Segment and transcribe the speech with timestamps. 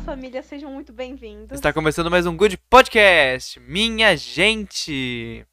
[0.00, 1.52] família, sejam muito bem-vindos.
[1.52, 5.46] Está começando mais um Good Podcast, minha gente.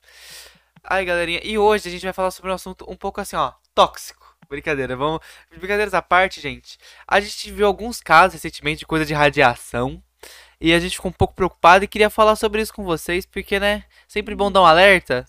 [0.82, 3.52] Ai, galerinha, e hoje a gente vai falar sobre um assunto um pouco assim, ó,
[3.76, 4.26] tóxico.
[4.48, 5.20] Brincadeira, vamos.
[5.50, 6.78] Brincadeiras à parte, gente.
[7.06, 10.02] A gente viu alguns casos recentemente de coisa de radiação.
[10.62, 13.60] E a gente ficou um pouco preocupado e queria falar sobre isso com vocês, porque,
[13.60, 15.26] né, sempre bom dar um alerta.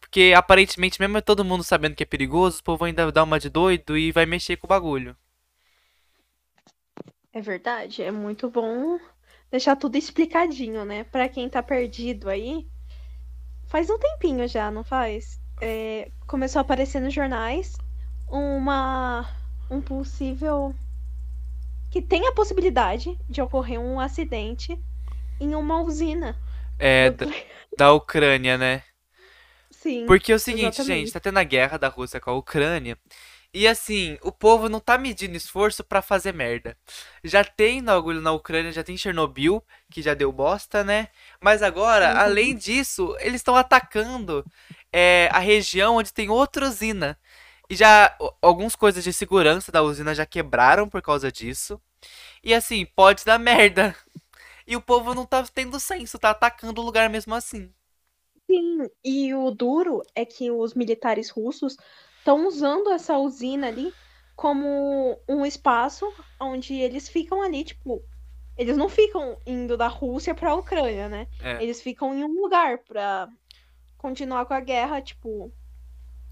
[0.00, 3.50] Porque aparentemente, mesmo todo mundo sabendo que é perigoso, o povo ainda dá uma de
[3.50, 5.16] doido e vai mexer com o bagulho.
[7.36, 8.98] É verdade, é muito bom
[9.50, 11.04] deixar tudo explicadinho, né?
[11.04, 12.66] Pra quem tá perdido aí,
[13.66, 15.38] faz um tempinho já, não faz?
[15.60, 17.76] É, começou a aparecer nos jornais
[18.26, 19.28] uma
[19.70, 20.74] um possível
[21.90, 24.82] que tem a possibilidade de ocorrer um acidente
[25.38, 26.34] em uma usina.
[26.78, 27.26] É, da,
[27.76, 28.82] da Ucrânia, né?
[29.70, 30.06] Sim.
[30.06, 31.00] Porque é o seguinte, exatamente.
[31.00, 32.96] gente, tá tendo a guerra da Rússia com a Ucrânia.
[33.56, 36.76] E assim, o povo não tá medindo esforço pra fazer merda.
[37.24, 41.08] Já tem bagulho na Ucrânia, já tem Chernobyl, que já deu bosta, né?
[41.40, 42.16] Mas agora, Uhum.
[42.18, 44.46] além disso, eles estão atacando
[44.92, 47.18] é, a região onde tem outra usina.
[47.70, 51.80] E já algumas coisas de segurança da usina já quebraram por causa disso.
[52.44, 53.96] E assim, pode dar merda.
[54.66, 57.72] E o povo não tá tendo senso, tá atacando o lugar mesmo assim.
[58.50, 61.76] Sim, e o duro é que os militares russos
[62.26, 63.94] estão usando essa usina ali
[64.34, 68.02] como um espaço onde eles ficam ali, tipo,
[68.58, 71.28] eles não ficam indo da Rússia pra Ucrânia, né?
[71.40, 71.62] É.
[71.62, 73.28] Eles ficam em um lugar pra
[73.96, 75.52] continuar com a guerra, tipo,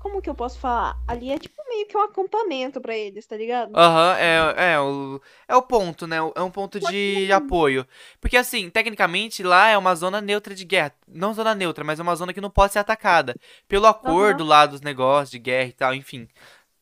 [0.04, 0.98] como que eu posso falar?
[1.08, 3.74] Ali é tipo meio que um acampamento pra eles, tá ligado?
[3.74, 6.18] Aham, é, é, o, é o ponto, né?
[6.18, 7.86] É um ponto de apoio.
[8.20, 10.92] Porque, assim, tecnicamente, lá é uma zona neutra de guerra.
[11.08, 13.34] Não zona neutra, mas é uma zona que não pode ser atacada.
[13.66, 16.28] Pelo acordo lá dos negócios de guerra e tal, enfim.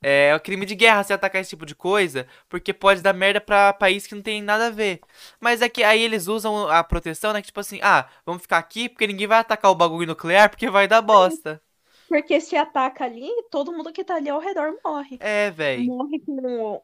[0.03, 3.73] É crime de guerra se atacar esse tipo de coisa, porque pode dar merda pra
[3.73, 4.98] país que não tem nada a ver.
[5.41, 7.41] Mas é que aí eles usam a proteção, né?
[7.41, 10.68] Que tipo assim, ah, vamos ficar aqui porque ninguém vai atacar o bagulho nuclear porque
[10.68, 11.63] vai dar bosta.
[12.12, 15.17] Porque se ataca ali, todo mundo que tá ali ao redor morre.
[15.18, 15.86] É, véi.
[15.86, 16.83] morre com, o-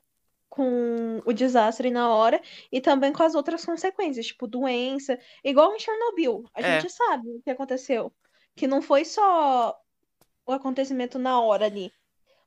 [0.49, 2.41] com o desastre na hora
[2.73, 6.45] e também com as outras consequências, tipo doença, igual em Chernobyl.
[6.55, 6.81] A É.
[6.81, 8.11] gente sabe o que aconteceu,
[8.57, 9.79] que não foi só
[10.47, 11.93] o acontecimento na hora ali.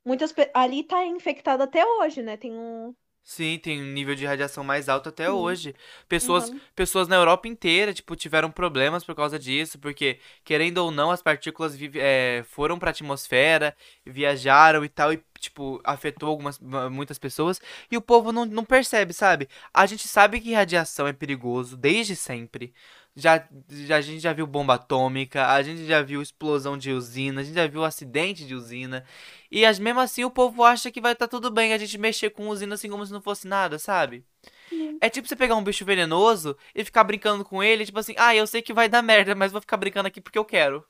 [0.03, 2.35] Muitas ali tá infectado até hoje, né?
[2.35, 5.31] Tem um Sim, tem um nível de radiação mais alto até Sim.
[5.31, 5.75] hoje.
[6.09, 6.59] Pessoas, Uhum.
[6.75, 11.21] pessoas na Europa inteira, tipo, tiveram problemas por causa disso, porque, querendo ou não, as
[11.21, 17.59] partículas é, foram pra atmosfera, viajaram e tal, e, tipo, afetou algumas, ma- muitas pessoas,
[17.91, 19.49] e o povo não, não percebe, sabe?
[19.73, 22.73] A gente sabe que radiação é perigoso desde sempre.
[23.15, 27.41] Já, já, a gente já viu bomba atômica, a gente já viu explosão de usina,
[27.41, 29.03] a gente já viu acidente de usina.
[29.51, 32.29] E as, mesmo assim o povo acha que vai estar tudo bem a gente mexer
[32.29, 34.25] com usina assim como se não fosse nada, sabe?
[34.69, 35.01] Sim.
[35.01, 38.35] É tipo você pegar um bicho venenoso e ficar brincando com ele, tipo assim, ah,
[38.35, 40.85] eu sei que vai dar merda, mas vou ficar brincando aqui porque eu quero.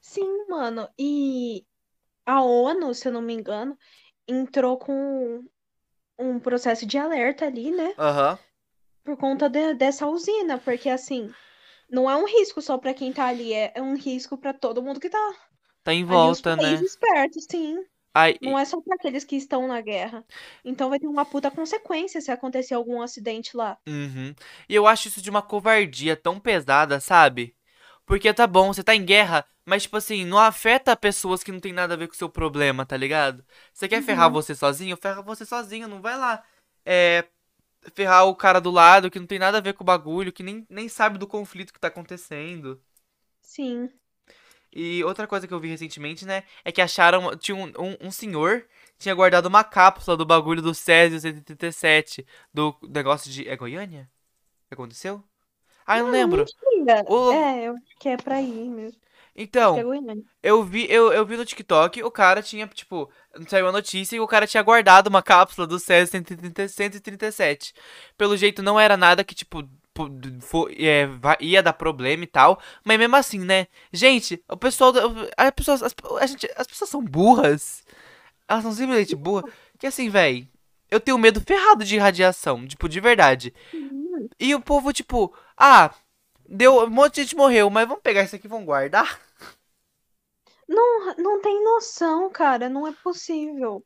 [0.00, 0.88] Sim, mano.
[0.98, 1.64] E
[2.26, 3.76] a ONU, se eu não me engano,
[4.28, 5.44] entrou com
[6.18, 7.94] um processo de alerta ali, né?
[7.96, 8.38] Aham.
[9.04, 11.32] por conta de- dessa usina, porque assim,
[11.90, 14.82] não é um risco só pra quem tá ali, é, é um risco pra todo
[14.82, 15.18] mundo que tá
[15.84, 16.84] Tá em ali, os volta, né?
[16.84, 17.78] países perto, sim.
[18.14, 20.24] Ai, Não é só pra aqueles que estão na guerra.
[20.64, 23.78] Então vai ter uma puta consequência se acontecer algum acidente lá.
[23.86, 24.34] Uhum.
[24.68, 27.56] E eu acho isso de uma covardia tão pesada, sabe?
[28.12, 31.58] Porque tá bom, você tá em guerra, mas tipo assim, não afeta pessoas que não
[31.58, 33.42] tem nada a ver com o seu problema, tá ligado?
[33.72, 34.34] Você quer ferrar Uhum.
[34.34, 34.98] você sozinho?
[34.98, 36.44] Ferra você sozinho, não vai lá.
[36.84, 37.24] É.
[37.94, 40.42] Ferrar o cara do lado que não tem nada a ver com o bagulho, que
[40.42, 42.78] nem, nem sabe do conflito que tá acontecendo.
[43.40, 43.88] Sim.
[44.70, 47.34] E outra coisa que eu vi recentemente, né, é que acharam.
[47.34, 48.66] Tinha um, um, um senhor
[48.98, 53.48] tinha guardado uma cápsula do bagulho do Césio 137, do negócio de.
[53.48, 54.10] É Goiânia?
[54.70, 55.24] Aconteceu?
[55.86, 56.44] Ah, eu não lembro.
[56.74, 57.04] Mentira.
[57.08, 59.00] O- É, eu acho que é pra ir mesmo.
[59.34, 59.76] Então,
[60.42, 63.10] eu vi, eu, eu vi no TikTok, o cara tinha, tipo,
[63.48, 67.72] saiu a notícia e o cara tinha guardado uma cápsula do Césio 130 137.
[68.18, 69.62] Pelo jeito não era nada que, tipo,
[69.94, 70.10] po-
[70.42, 71.08] fo- é,
[71.40, 73.68] ia dar problema e tal, mas mesmo assim, né?
[73.90, 74.92] Gente, o pessoal,
[75.36, 77.84] as pessoas, as, a gente, as pessoas são burras.
[78.46, 79.50] Elas são simplesmente burras.
[79.78, 80.46] Que assim, véi,
[80.90, 83.54] eu tenho medo ferrado de radiação, tipo, de verdade.
[84.38, 85.34] E o povo, tipo,
[85.64, 85.94] ah,
[86.48, 89.20] deu, um monte de gente morreu, mas vamos pegar isso aqui e vamos guardar?
[90.68, 92.68] Não, não tem noção, cara.
[92.68, 93.84] Não é possível.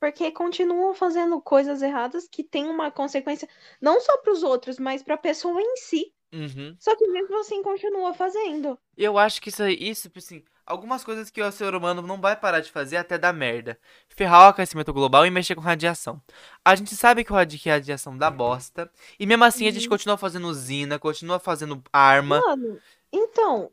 [0.00, 3.46] Porque continuam fazendo coisas erradas que têm uma consequência
[3.82, 6.10] não só pros outros, mas pra pessoa em si.
[6.32, 6.74] Uhum.
[6.78, 8.78] Só que mesmo assim continua fazendo.
[8.96, 12.36] Eu acho que isso, isso, tipo assim, algumas coisas que o ser humano não vai
[12.36, 13.78] parar de fazer até dar merda.
[14.08, 16.20] Ferrar o aquecimento global e mexer com radiação.
[16.64, 18.90] A gente sabe que, o radi- que a radiação dá bosta.
[19.18, 19.90] E mesmo assim a gente Uhum.
[19.90, 22.40] continua fazendo usina, continua fazendo arma.
[22.40, 22.78] Mano,
[23.12, 23.70] então,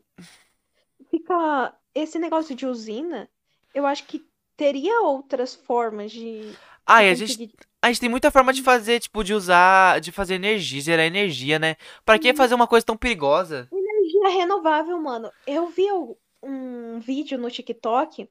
[1.10, 1.74] fica.
[1.94, 3.28] Esse negócio de usina,
[3.74, 4.24] eu acho que
[4.56, 6.56] teria outras formas de, de
[6.86, 7.50] Ai, a gente,
[7.82, 11.58] a gente tem muita forma de fazer, tipo, de usar, de fazer energia, gerar energia,
[11.58, 11.76] né?
[12.04, 13.68] Pra que fazer uma coisa tão perigosa?
[13.72, 15.30] Energia renovável, mano.
[15.46, 18.28] Eu vi o- um vídeo no TikTok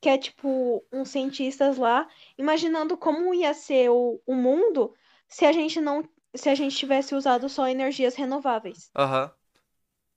[0.00, 2.08] que é tipo uns cientistas lá
[2.38, 4.94] imaginando como ia ser o, o mundo
[5.28, 8.90] se a gente não, se a gente tivesse usado só energias renováveis.
[8.96, 9.32] Aham.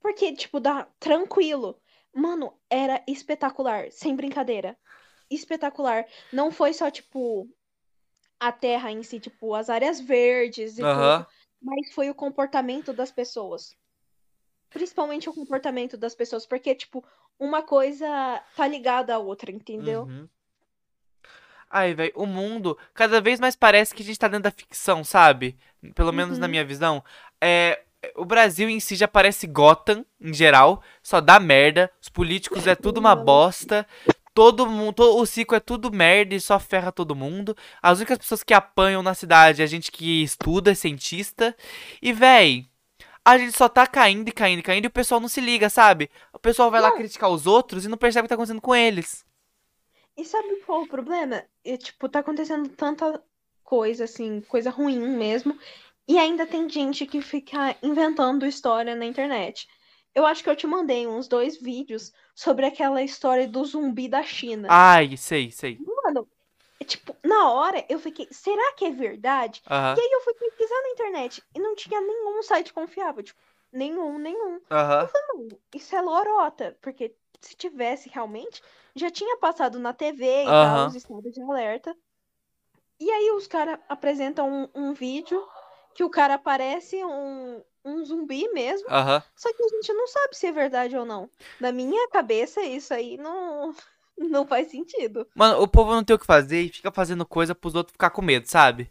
[0.00, 1.80] Porque, tipo, dá tranquilo.
[2.12, 4.76] Mano, era espetacular, sem brincadeira.
[5.30, 6.04] Espetacular.
[6.32, 7.48] Não foi só, tipo,
[8.38, 11.26] a terra em si, tipo, as áreas verdes e tudo, Aham.
[11.62, 13.74] mas foi o comportamento das pessoas.
[14.74, 17.02] Principalmente o comportamento das pessoas, porque, tipo,
[17.38, 18.06] uma coisa
[18.54, 20.02] tá ligada à outra, entendeu?
[20.02, 20.28] Uhum.
[21.70, 25.02] Ai, velho, o mundo cada vez mais parece que a gente tá dentro da ficção,
[25.02, 25.56] sabe?
[25.94, 26.50] Pelo menos na Uhum.
[26.50, 27.02] minha visão.
[27.40, 27.82] É,
[28.16, 30.82] o Brasil em si já parece Gotham, em geral.
[31.02, 31.90] Só dá merda.
[32.00, 33.24] Os políticos é tudo uma Mano.
[33.24, 33.86] bosta.
[34.32, 37.56] Todo mundo, o ciclo é tudo merda e só ferra todo mundo.
[37.80, 41.56] As únicas pessoas que apanham na cidade é a gente que estuda, é cientista.
[42.02, 42.66] E, véi,
[43.24, 45.70] a gente só tá caindo e caindo e caindo e o pessoal não se liga,
[45.70, 46.10] sabe?
[46.32, 46.96] O pessoal vai lá Não.
[46.96, 49.24] criticar os outros e não percebe o que tá acontecendo com eles.
[50.16, 51.44] E sabe qual é o problema?
[51.64, 53.22] E, tipo, tá acontecendo tanta
[53.62, 55.58] coisa, assim, coisa ruim mesmo.
[56.06, 59.68] E ainda tem gente que fica inventando história na internet.
[60.14, 64.22] Eu acho que eu te mandei uns dois vídeos sobre aquela história do zumbi da
[64.22, 64.68] China.
[64.70, 65.78] Ai, sei, sei.
[65.78, 66.33] Mano, é,
[66.84, 69.62] tipo, na hora eu fiquei, será que é verdade?
[69.70, 73.40] Aham, E aí eu fui pesquisar na internet e não tinha nenhum site confiável, tipo,
[73.72, 74.60] nenhum, nenhum.
[74.70, 75.08] aham.
[75.12, 78.62] Não, isso é lorota, porque se tivesse realmente,
[78.96, 80.86] já tinha passado na TV e tal, Aham.
[80.86, 81.96] os estados de alerta.
[82.98, 85.46] E aí os caras apresentam um, um vídeo
[85.94, 88.88] que o cara parece um, um zumbi mesmo,
[89.36, 91.30] só que a gente não sabe se é verdade ou não.
[91.58, 93.72] Na minha cabeça, isso aí não,
[94.18, 95.26] não faz sentido.
[95.34, 98.10] Mano, o povo não tem o que fazer e fica fazendo coisa pros outros ficar
[98.10, 98.90] com medo, sabe?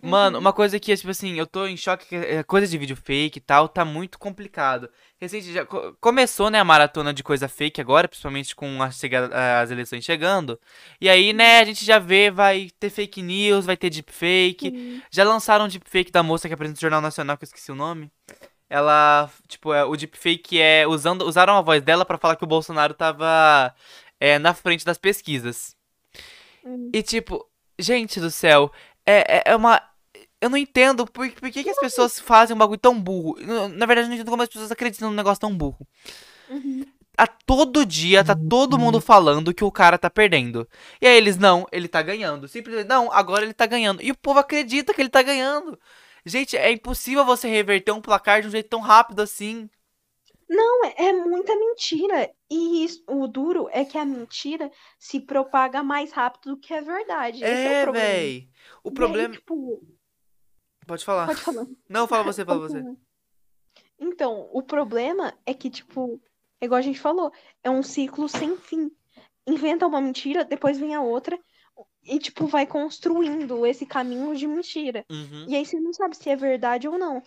[0.00, 0.40] Mano, Uhum.
[0.42, 3.38] uma coisa que, tipo assim, eu tô em choque, que é coisa de vídeo fake
[3.38, 4.90] e tal, tá muito complicado.
[5.18, 9.60] Recente, já co- começou, né, a maratona de coisa fake agora, principalmente com a chegada,
[9.62, 10.60] as eleições chegando.
[11.00, 14.70] E aí, né, a gente já vê, vai ter fake news, vai ter deepfake.
[14.70, 15.02] Sim.
[15.10, 17.74] Já lançaram um deepfake da moça que apresenta o Jornal Nacional, que eu esqueci o
[17.74, 18.10] nome.
[18.68, 22.48] Ela, tipo, é, o deepfake é usando, usaram a voz dela pra falar que o
[22.48, 23.72] Bolsonaro tava
[24.20, 25.76] é, na frente das pesquisas.
[26.64, 26.90] Hum.
[26.92, 27.46] E tipo,
[27.78, 28.70] gente do céu,
[29.04, 29.80] é, é, é uma.
[30.40, 33.36] Eu não entendo por, por que, que as pessoas fazem um bagulho tão burro.
[33.40, 35.86] Na na verdade, eu não entendo como as pessoas acreditam num negócio tão burro.
[36.48, 36.84] Uhum.
[37.16, 40.68] A todo dia tá todo mundo falando que o cara tá perdendo.
[41.00, 42.46] E aí eles, não, ele tá ganhando.
[42.46, 44.02] Simplesmente, não, agora ele tá ganhando.
[44.02, 45.78] E o povo acredita que ele tá ganhando.
[46.26, 49.70] Gente, é impossível você reverter um placar de um jeito tão rápido assim.
[50.48, 52.32] Não, é, é muita mentira.
[52.50, 56.80] E isso- o duro é que a mentira se propaga mais rápido do que a
[56.80, 57.42] verdade.
[57.42, 58.06] Esse é o É, problema.
[58.06, 58.48] véi.
[58.84, 59.34] O E aí, problema.
[59.34, 59.82] tipo,
[60.86, 61.26] Pode falar.
[61.26, 61.66] pode falar.
[61.88, 62.84] Não, fala você, fala você.
[63.98, 66.20] Então, o problema é que, tipo,
[66.60, 67.32] é igual a gente falou,
[67.64, 68.90] é um ciclo sem fim.
[69.46, 71.38] Inventa uma mentira, depois vem a outra,
[72.04, 75.04] e, tipo, vai construindo esse caminho de mentira.
[75.10, 75.46] Uhum.
[75.48, 77.22] E aí você não sabe se é verdade ou não.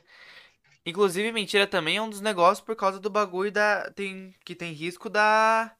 [0.90, 3.90] Inclusive, mentira também é um dos negócios por causa do bagulho da.
[3.92, 5.72] Tem, que tem risco da.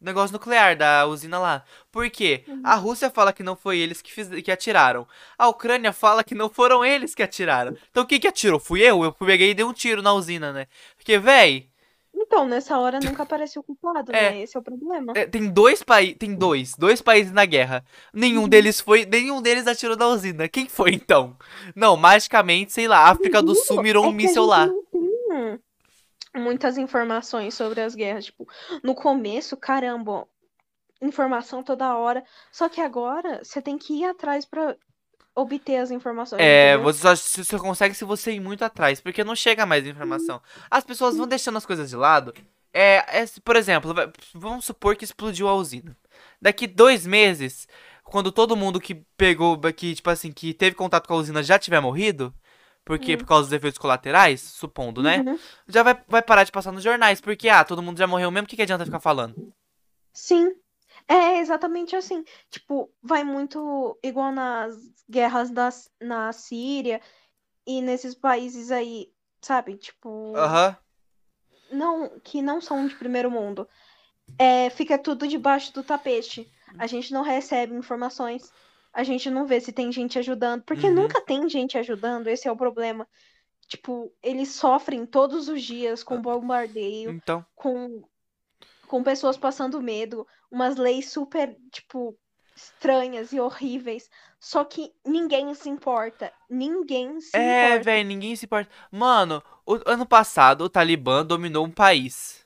[0.00, 1.62] Negócio nuclear, da usina lá.
[1.92, 2.44] Por quê?
[2.48, 2.62] Uhum.
[2.64, 5.06] A Rússia fala que não foi eles que, fiz, que atiraram.
[5.36, 7.76] A Ucrânia fala que não foram eles que atiraram.
[7.90, 8.58] Então quem que atirou?
[8.58, 9.04] Fui eu?
[9.04, 10.66] Eu peguei e dei um tiro na usina, né?
[10.96, 11.69] Porque, véi,
[12.32, 14.30] Então, nessa hora nunca apareceu o culpado, É.
[14.30, 14.42] né?
[14.42, 15.12] Esse é o problema.
[15.16, 16.16] é, tem dois países.
[16.16, 16.76] Tem dois.
[16.76, 17.84] Dois países na guerra.
[18.14, 18.48] Nenhum Uhum.
[18.48, 19.04] deles foi.
[19.04, 20.48] Nenhum deles atirou na usina.
[20.48, 21.36] Quem foi então?
[21.74, 24.66] Não, magicamente, sei lá, a África do Sul mirou um É a míssil lá.
[24.66, 25.60] não tem
[26.40, 28.26] muitas informações sobre as guerras.
[28.26, 28.46] Tipo,
[28.84, 30.24] no começo, caramba,
[31.02, 32.22] informação toda hora.
[32.52, 34.76] Só que agora você tem que ir atrás pra
[35.34, 36.84] obter as informações, É, entendeu?
[36.92, 40.40] você só, você consegue se você ir muito atrás, porque não chega mais informação.
[40.70, 42.34] As pessoas vão deixando as coisas de lado.
[42.72, 43.92] É, é, por exemplo,
[44.34, 45.96] vamos supor que explodiu a usina.
[46.40, 47.66] Daqui dois meses,
[48.04, 51.58] quando todo mundo que pegou, que, tipo assim, que teve contato com a usina já
[51.58, 52.32] tiver morrido,
[52.84, 53.18] porque Hum.
[53.18, 55.18] por causa dos efeitos colaterais, supondo, né?
[55.26, 55.38] Uhum.
[55.68, 58.44] Já vai, vai parar de passar nos jornais, porque, ah, todo mundo já morreu mesmo,
[58.46, 59.52] o que, que adianta ficar falando?
[60.12, 60.52] Sim.
[61.12, 62.24] É exatamente assim.
[62.50, 64.76] Tipo, vai muito igual nas
[65.10, 67.00] guerras das, na Síria
[67.66, 69.12] e nesses países aí,
[69.42, 69.76] sabe?
[69.76, 70.76] Tipo, Aham.
[71.72, 73.68] não, que não são de primeiro mundo.
[74.38, 76.48] é, fica tudo debaixo do tapete.
[76.78, 78.50] A gente não recebe informações.
[78.92, 80.62] A gente não vê se tem gente ajudando.
[80.62, 80.94] Porque Uhum.
[80.94, 83.06] nunca tem gente ajudando, esse é o problema.
[83.66, 87.44] Tipo, eles sofrem todos os dias com bombardeio, Então.
[87.54, 88.02] com,
[88.90, 92.18] com pessoas passando medo, umas leis super, tipo,
[92.56, 94.10] estranhas e horríveis.
[94.40, 96.32] Só que ninguém se importa.
[96.48, 97.84] Ninguém se É, importa.
[97.84, 98.68] velho, ninguém se importa.
[98.90, 102.44] Mano, o ano passado o Talibã dominou um país.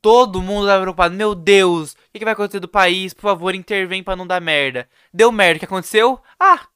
[0.00, 1.14] Todo mundo tava preocupado.
[1.14, 3.12] Meu Deus, o que, que vai acontecer do país?
[3.12, 4.88] Por favor, intervém pra não dar merda.
[5.12, 5.56] Deu merda.
[5.56, 6.20] O que aconteceu?
[6.38, 6.66] Ah,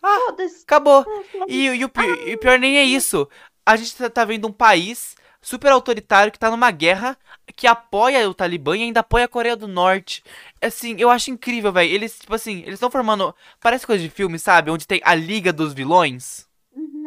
[0.00, 0.62] Foda-se.
[0.62, 1.04] acabou.
[1.40, 1.44] Ah.
[1.48, 1.90] E, e o,
[2.26, 3.28] e o pior nem é isso.
[3.66, 7.16] A gente tá, tá vendo um país super autoritário que tá numa guerra
[7.56, 10.22] que apoia o Talibã e ainda apoia a Coreia do Norte.
[10.60, 11.90] Assim, eu acho incrível, velho.
[11.92, 13.34] Eles, tipo assim, eles estão formando.
[13.60, 14.70] Parece coisa de filme, sabe?
[14.70, 16.46] Onde tem a Liga dos Vilões.
[16.74, 17.06] Uhum.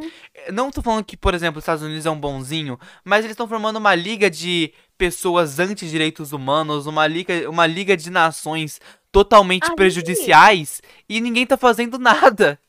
[0.52, 3.48] Não tô falando que, por exemplo, os Estados Unidos é um bonzinho, mas eles estão
[3.48, 8.80] formando uma liga de pessoas anti-direitos humanos, uma liga, uma liga de nações
[9.12, 12.60] totalmente Aí- prejudiciais e ninguém tá fazendo nada.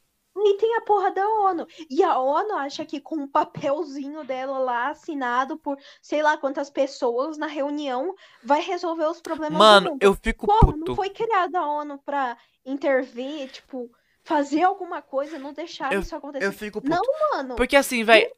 [0.45, 1.67] Aí tem a porra da ONU.
[1.89, 6.69] E a ONU acha que com um papelzinho dela lá, assinado por sei lá quantas
[6.69, 10.97] pessoas na reunião, vai resolver os problemas Mano, eu fico Porra, não puto.
[10.97, 13.91] foi criada a ONU pra intervir, tipo,
[14.25, 16.47] fazer alguma coisa, não deixar isso acontecer.
[16.47, 16.91] Eu fico puto.
[16.91, 17.55] Não, mano.
[17.57, 18.31] Porque assim, velho,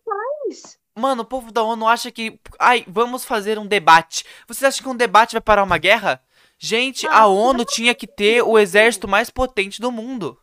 [0.95, 4.25] mano, o povo da ONU acha que, ai, vamos fazer um debate.
[4.47, 6.23] Vocês acham que um debate vai parar uma guerra?
[6.59, 10.39] Gente, Ah, a ONU tinha que ter o exército mais potente do mundo.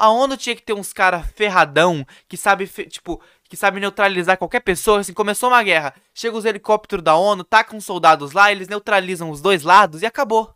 [0.00, 4.60] A ONU tinha que ter uns cara ferradão que sabe, tipo, que sabe neutralizar qualquer
[4.60, 5.00] pessoa.
[5.00, 9.28] Assim, começou uma guerra, chega os helicópteros da ONU, tacam os soldados lá, eles neutralizam
[9.28, 10.54] os dois lados e acabou.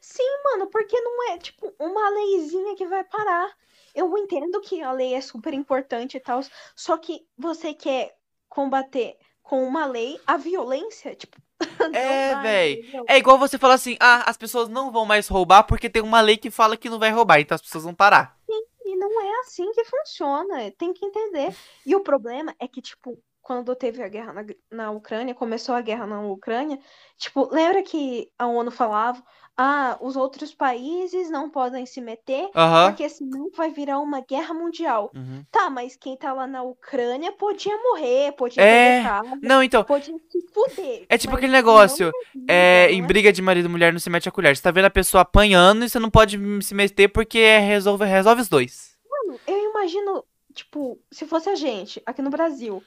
[0.00, 3.54] Sim, mano, porque não é, tipo, uma leizinha que vai parar.
[3.94, 6.40] Eu entendo que a lei é super importante e tal,
[6.74, 8.16] só que você quer
[8.48, 11.40] combater com uma lei a violência, tipo,
[11.94, 13.04] É, entendeu?
[13.08, 16.20] É igual você falar assim: ah, as pessoas não vão mais roubar porque tem uma
[16.20, 18.36] lei que fala que não vai roubar, então as pessoas vão parar.
[18.84, 21.54] E não é assim que funciona, tem que entender.
[21.84, 25.80] E o problema é que, tipo, quando teve a guerra na, na Ucrânia, começou a
[25.80, 26.78] guerra na Ucrânia,
[27.16, 29.22] tipo, lembra que a ONU falava,
[29.58, 32.88] ah, os outros países não podem se meter, Aham.
[32.88, 35.10] porque senão vai virar uma guerra mundial.
[35.14, 35.44] Uhum.
[35.50, 40.14] Tá, mas quem tá lá na Ucrânia podia morrer, podia É, casa, Não, então, podia
[40.28, 41.06] se fuder.
[41.08, 42.12] É tipo aquele negócio,
[42.46, 44.54] é, não em briga de marido e mulher não se mete a colher.
[44.54, 48.04] Você tá vendo a pessoa apanhando e você não pode se meter porque é- resolve,
[48.04, 48.94] resolve os dois.
[49.10, 50.22] Mano, eu imagino,
[50.52, 52.82] tipo, se fosse a gente, aqui no Brasil,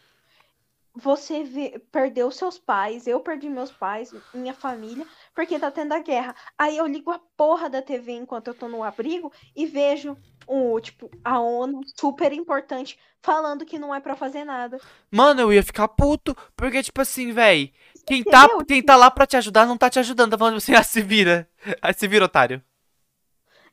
[0.95, 5.05] você vê, perdeu seus pais, eu perdi meus pais, minha família,
[5.39, 6.35] porque tá tendo a guerra.
[6.57, 10.77] Aí eu ligo a porra da TV enquanto eu tô no abrigo e vejo o,
[10.81, 14.77] tipo, a ONU super importante falando que não é pra fazer nada.
[15.09, 17.71] Mano, eu ia ficar puto, porque, tipo assim, véi,
[18.05, 20.73] quem tá, quem tá lá pra te ajudar não tá te ajudando, tá falando assim,
[20.75, 21.49] ah, se vira.
[21.81, 22.61] Ah, se vira, otário.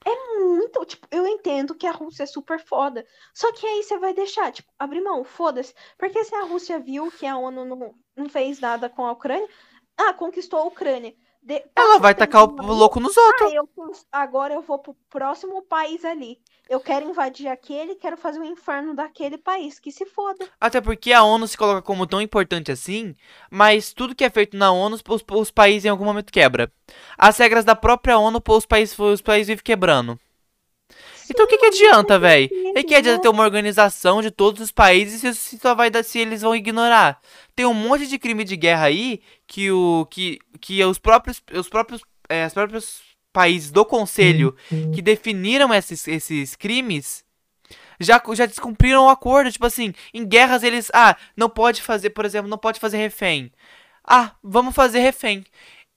[0.07, 3.05] Muito, tipo, eu entendo que a Rússia é super foda.
[3.35, 5.75] Só que aí você vai deixar, tipo, abrir mão, foda-se.
[5.99, 9.49] Porque se a Rússia viu que a ONU não, não fez nada com a Ucrânia,
[9.97, 11.13] ah, conquistou a Ucrânia.
[11.47, 13.53] De- Ela vai um tacar o louco nos outros.
[13.53, 13.69] Ah, eu,
[14.11, 16.41] agora eu vou pro próximo país ali.
[16.69, 19.79] Eu quero invadir aquele, quero fazer o inferno daquele país.
[19.79, 20.45] Que se foda.
[20.61, 23.15] Até porque a ONU se coloca como tão importante assim,
[23.49, 26.73] mas tudo que é feito na ONU, os, os países em algum momento quebra.
[27.17, 30.19] As regras da própria ONU, os países, os países vivem quebrando.
[31.31, 32.49] Então o que, que adianta, véi?
[32.75, 36.03] E que adianta ter uma organização de todos os países se, se só vai dar
[36.03, 37.21] se eles vão ignorar?
[37.55, 41.69] Tem um monte de crime de guerra aí que o que, que os próprios os
[41.69, 43.01] próprios é, os próprios
[43.33, 44.57] países do conselho
[44.95, 47.25] que definiram esses, esses crimes
[48.01, 49.51] já, já descumpriram o acordo.
[49.51, 50.91] Tipo assim, em guerras eles.
[50.95, 53.53] Ah, não pode fazer, por exemplo, não pode fazer refém.
[54.05, 55.45] Ah, vamos fazer refém.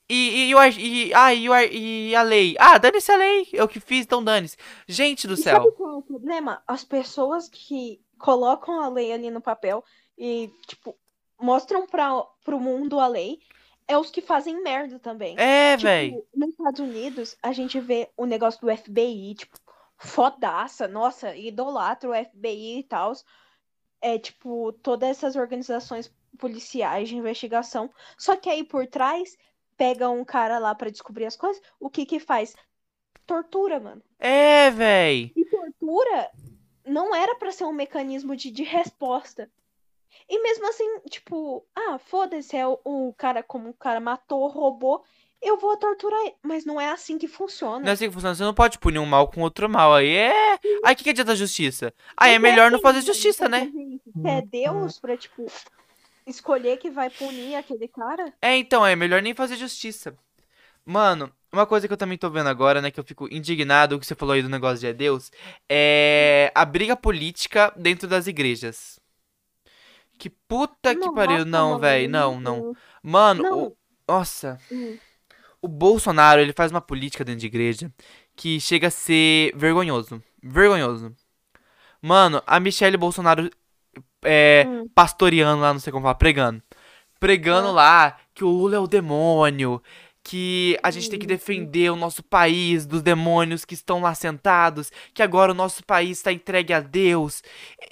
[0.09, 2.55] E, e, ar- e, ah, e, e a lei?
[2.59, 3.47] Ah, dane-se a lei.
[3.53, 4.57] Eu que fiz, então dane-se.
[4.87, 5.71] Gente do E sabe céu.
[5.71, 6.63] qual é o problema?
[6.67, 9.83] As pessoas que colocam a lei ali no papel
[10.17, 10.97] e, tipo,
[11.39, 13.39] mostram para pro mundo a lei
[13.87, 15.39] é os que fazem merda também.
[15.39, 16.23] É, Tipo, véi.
[16.35, 19.57] nos Estados Unidos, a gente vê o negócio do FBI, tipo,
[19.97, 23.13] fodaça, nossa, idolatra o FBI e tal.
[24.01, 27.91] É, tipo, todas essas organizações policiais de investigação.
[28.17, 29.37] Só que aí por trás,
[29.79, 32.53] pega um cara lá pra descobrir as coisas, o que que faz?
[33.25, 34.03] Tortura, mano.
[34.19, 35.31] É, véi.
[35.33, 36.29] E tortura
[36.85, 39.49] não era pra ser um mecanismo de, de resposta.
[40.27, 45.01] E mesmo assim, tipo, ah, foda-se, é o, o cara, como o cara matou, roubou,
[45.41, 46.35] eu vou torturar ele.
[46.43, 47.79] Mas não é assim que funciona.
[47.79, 48.35] Não é assim que funciona.
[48.35, 49.93] Você não pode punir um mal com outro mal.
[49.93, 50.59] Aí é.
[50.83, 51.93] Aí o que, que adianta a justiça?
[52.17, 53.71] Aí é melhor não fazer justiça, né?
[54.25, 55.45] É Deus pra, tipo,
[56.25, 58.33] escolher que vai punir aquele cara?
[58.41, 60.15] É, então, é melhor nem fazer justiça.
[60.85, 63.99] Mano, uma coisa que eu também tô vendo agora, né, que eu fico indignado, o
[63.99, 65.31] que você falou aí do negócio de é Deus,
[65.69, 68.99] é a briga política dentro das igrejas.
[70.17, 71.39] Que puta que pariu.
[71.39, 72.57] Nossa, Não, velho, não, não.
[72.57, 72.77] não.
[73.01, 73.63] Mano, Não.
[73.67, 74.97] o- nossa, Hum.
[75.61, 77.91] o Bolsonaro, ele faz uma política dentro de igreja
[78.35, 80.21] que chega a ser vergonhoso.
[80.41, 81.15] Vergonhoso.
[82.01, 83.49] Mano, a Michelle Bolsonaro
[84.23, 84.87] é, Hum.
[84.93, 86.61] pastoreando lá, não sei como falar, pregando.
[87.19, 87.71] Pregando Ah.
[87.71, 89.81] lá que o Lula é o demônio,
[90.23, 94.91] que a gente tem que defender o nosso país dos demônios que estão lá sentados,
[95.13, 97.41] que agora o nosso país está entregue a Deus.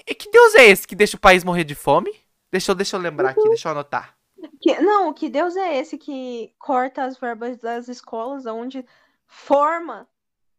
[0.08, 2.12] E que Deus é esse que deixa o país morrer de fome?
[2.52, 4.16] Deixa eu, deixa eu lembrar aqui, deixa eu anotar.
[4.62, 8.86] Que- não, que Deus é esse que corta as verbas das escolas, onde
[9.26, 10.08] forma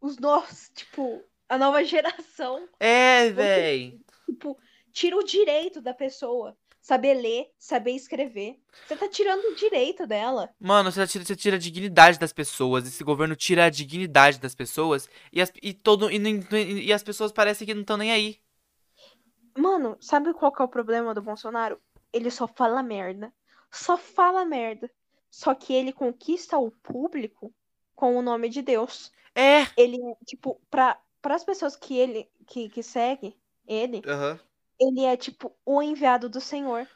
[0.01, 3.99] os nossos, tipo, a nova geração, É, véi.
[4.27, 4.57] tipo,
[4.99, 8.59] tira o direito da pessoa saber ler, saber escrever.
[8.87, 10.51] Você tá tirando o direito dela.
[10.59, 12.87] Mano, você tira, você tira a dignidade das pessoas.
[12.87, 15.09] Esse governo tira a dignidade das pessoas.
[15.33, 18.41] E as, e todo, e, nem- e as pessoas parecem que não estão nem aí.
[19.57, 21.81] Mano, sabe qual que é o problema do Bolsonaro?
[22.13, 23.33] Ele só fala merda.
[23.71, 24.91] Só fala merda.
[25.31, 27.55] Só que ele conquista o público
[27.95, 29.13] com o nome de Deus.
[29.35, 29.67] É.
[29.77, 33.37] Ele tipo, para as pessoas que ele que, que segue
[33.67, 34.41] ele, Aham.
[34.81, 36.87] Ele é tipo o enviado do Senhor.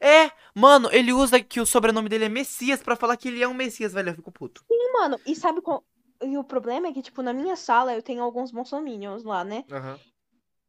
[0.00, 3.48] É, mano, ele usa que o sobrenome dele é Messias pra falar que ele é
[3.48, 4.10] um Messias, velho.
[4.10, 4.64] Eu fico puto.
[4.70, 5.84] E, mano, e sabe qual.
[6.22, 9.64] E o problema é que, tipo, na minha sala eu tenho alguns bolsominions lá, né?
[9.70, 9.98] Aham.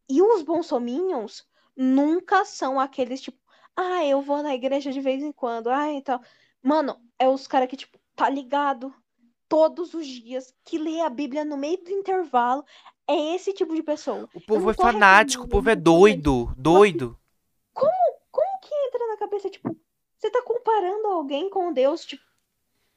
[0.10, 1.46] E os bolsominions
[1.76, 3.38] nunca são aqueles, tipo,
[3.76, 6.22] ah, eu vou na igreja de vez em quando, ah, e tal.
[6.62, 8.94] Mano, é os caras que, tipo, tá ligado
[9.48, 12.64] todos os dias, que lê a Bíblia no meio do intervalo.
[13.08, 14.28] É esse tipo de pessoa.
[14.34, 17.18] O povo é fanático, o povo é doido, doido.
[17.74, 17.92] Como
[18.62, 19.76] que entra na cabeça, tipo,
[20.18, 22.24] você tá comparando alguém com Deus, tipo,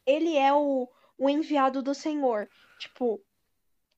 [0.05, 0.89] ele é o,
[1.19, 2.49] o enviado do Senhor.
[2.79, 3.21] Tipo,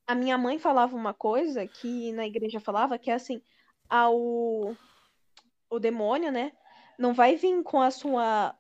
[0.07, 3.41] a minha mãe falava uma coisa que na igreja falava, que é assim,
[3.89, 4.15] ao,
[5.71, 6.53] o demônio, né,
[6.99, 8.55] não vai vir com a sua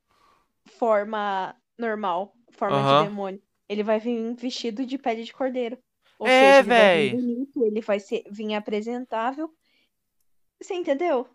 [0.64, 3.02] forma normal, forma Aham.
[3.02, 3.42] de demônio.
[3.72, 5.78] Ele vai vir vestido de pele de cordeiro.
[6.18, 9.50] Ou É, seja, ele vai bonito, ele vai ser, vir apresentável.
[10.60, 11.28] Você entendeu?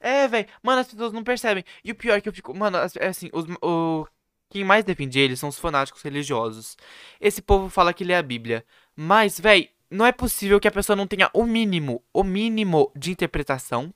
[0.00, 0.48] É, velho.
[0.62, 1.64] Mano, as pessoas não percebem.
[1.84, 2.54] E o pior é que eu fico.
[2.54, 4.06] Mano, é assim, os, o,
[4.50, 6.76] quem mais defende ele são os fanáticos religiosos.
[7.20, 8.64] Esse povo fala que lê a Bíblia.
[8.94, 13.10] Mas, velho, não é possível que a pessoa não tenha o mínimo, o mínimo de
[13.12, 13.92] interpretação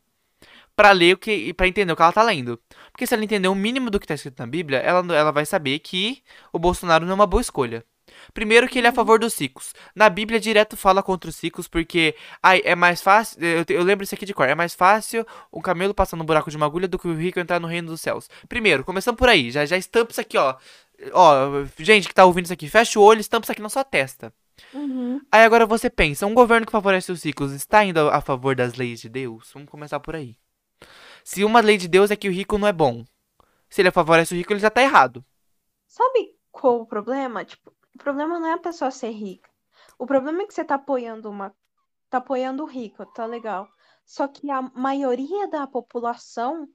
[0.80, 1.30] pra ler o que.
[1.30, 2.58] e pra entender o que ela tá lendo.
[2.90, 5.44] Porque se ela entender o mínimo do que tá escrito na Bíblia, ela, ela vai
[5.44, 6.22] saber que
[6.54, 7.84] o Bolsonaro não é uma boa escolha.
[8.32, 9.74] Primeiro que ele é a favor dos ricos.
[9.94, 14.04] Na Bíblia direto fala contra os ricos porque ai, é mais fácil, eu, eu lembro
[14.04, 16.88] isso aqui de cor, é mais fácil um camelo passar no buraco de uma agulha
[16.88, 18.28] do que o rico entrar no reino dos céus.
[18.48, 20.56] Primeiro, começando por aí, já já estampa isso aqui, ó.
[21.12, 23.84] Ó, gente que tá ouvindo isso aqui, fecha o olho, estampa isso aqui na sua
[23.84, 24.32] testa.
[24.72, 25.20] Uhum.
[25.30, 28.74] Aí agora você pensa, um governo que favorece os ricos está indo a favor das
[28.74, 29.50] leis de Deus?
[29.52, 30.36] Vamos começar por aí.
[31.24, 33.04] Se uma lei de Deus é que o rico não é bom,
[33.70, 35.24] se ele favorece o rico, ele já tá errado.
[35.86, 37.44] Sabe qual o problema?
[37.44, 39.50] Tipo, o problema não é a pessoa ser rica.
[39.98, 41.54] O problema é que você tá apoiando uma.
[42.10, 43.68] Tá apoiando o rico, tá legal.
[44.06, 46.68] Só que a maioria da população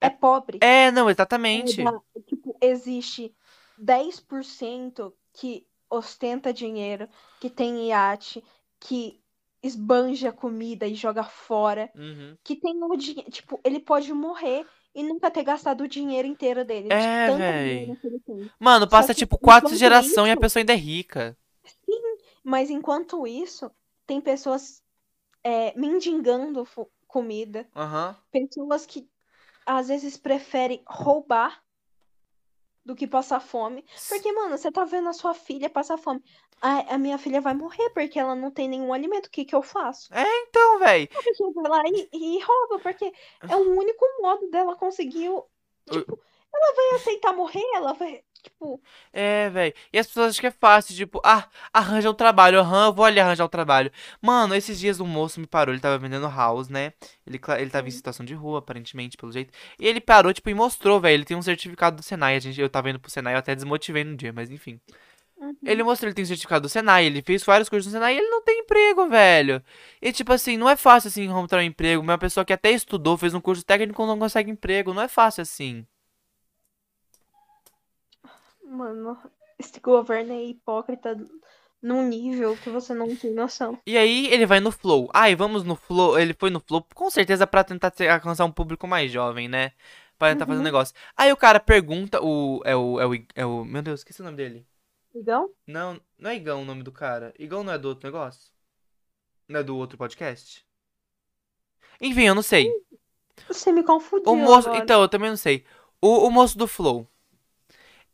[0.00, 0.60] é pobre.
[0.60, 1.08] É, não,
[1.52, 1.84] É exatamente.
[1.84, 3.36] da- tipo, existe
[3.76, 7.08] 10% que ostenta dinheiro,
[7.40, 8.44] que tem iate,
[8.80, 9.22] que
[9.62, 12.36] esbanja comida e joga fora, Uhum.
[12.44, 13.30] que tem o dinheiro.
[13.30, 16.88] Tipo, ele pode morrer e nunca ter gastado o dinheiro inteiro dele.
[16.88, 18.50] de É, tem.
[18.60, 21.36] Mano, passa que tipo quatro gerações e a pessoa ainda é rica.
[21.64, 22.02] Sim,
[22.42, 23.70] mas enquanto isso,
[24.06, 24.82] tem pessoas
[25.44, 26.66] é, mendigando
[27.06, 28.16] comida, Aham.
[28.32, 29.08] pessoas que
[29.66, 31.62] às vezes preferem roubar
[32.88, 33.84] do que passar fome.
[34.08, 36.24] Porque, mano, você tá vendo a sua filha passar fome.
[36.58, 39.26] A, a minha filha vai morrer porque ela não tem nenhum alimento.
[39.26, 40.08] O que que eu faço?
[40.10, 41.06] Então, véi.
[41.14, 43.12] A pessoa vai lá e, e rouba, porque
[43.46, 45.28] é o único modo dela conseguir.
[45.90, 46.18] Tipo,
[46.50, 48.22] ela vai aceitar morrer, ela vai.
[48.42, 48.80] Tipo,
[49.12, 49.74] É, véi.
[49.92, 52.60] E as pessoas acham que é fácil, tipo, ah, arranja um trabalho.
[52.60, 53.90] Aham, eu vou ali arranjar um trabalho.
[54.20, 56.92] Mano, esses dias um moço me parou, ele tava vendendo house, né?
[57.26, 59.52] Ele, ele tava em situação de rua, aparentemente, pelo jeito.
[59.78, 61.14] E ele parou, tipo, e mostrou, velho.
[61.14, 62.36] Ele tem um certificado do Senai.
[62.36, 64.80] A gente, eu tava indo pro Senai, eu até desmotivei no dia, mas enfim.
[65.38, 65.56] uhum.
[65.64, 68.18] Ele mostrou, ele tem um certificado do Senai, ele fez vários cursos no Senai e
[68.18, 69.62] ele não tem emprego, velho.
[70.02, 72.02] E tipo assim, não é fácil assim encontrar um emprego.
[72.02, 74.94] Uma pessoa que até estudou, fez um curso técnico não consegue emprego.
[74.94, 75.86] Não é fácil assim.
[78.68, 79.18] Mano,
[79.58, 81.16] esse governo é hipócrita
[81.82, 83.78] num nível que você não tem noção.
[83.86, 85.08] E aí ele vai no Flow.
[85.14, 86.18] Ai, vamos no Flow.
[86.18, 89.72] Ele foi no Flow com certeza pra tentar alcançar um público mais jovem, né?
[90.18, 90.64] pra tentar fazer um Uhum.
[90.64, 90.94] negócio.
[91.16, 92.60] Aí o cara pergunta, o.
[92.64, 93.00] É o.
[93.00, 93.14] É o.
[93.36, 94.66] É o meu Deus, esqueci o nome dele.
[95.14, 95.48] Igão?
[95.64, 97.32] Não, não é Igão o nome do cara.
[97.38, 98.50] Igão não é do outro negócio?
[99.48, 100.66] Não é do outro podcast?
[102.00, 102.68] Enfim, eu não sei.
[103.46, 104.68] Você me confundiu O moço.
[104.68, 104.82] agora.
[104.82, 105.64] Então, eu também não sei.
[106.02, 107.08] O, o moço do Flow.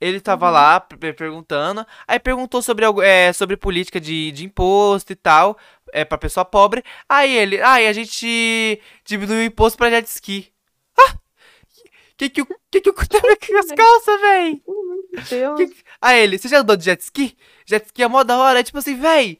[0.00, 0.52] Ele tava Uhum.
[0.52, 1.86] lá per- perguntando.
[2.06, 5.56] Aí perguntou sobre, é, sobre política de, de imposto e tal.
[5.92, 6.82] É, pra pessoa pobre.
[7.08, 7.60] Aí ele.
[7.62, 10.52] Aí a gente diminuiu o imposto pra jet ski.
[10.98, 11.14] Ah!
[12.16, 12.46] Que que o.
[12.70, 14.62] Que que teve aqui as calças, véi?
[14.66, 15.22] Meu
[15.56, 15.70] Deus.
[15.70, 17.36] Que- Aí ele, você já andou de jet ski?
[17.66, 18.60] Jet ski é mó da hora.
[18.60, 19.38] É tipo assim, véi,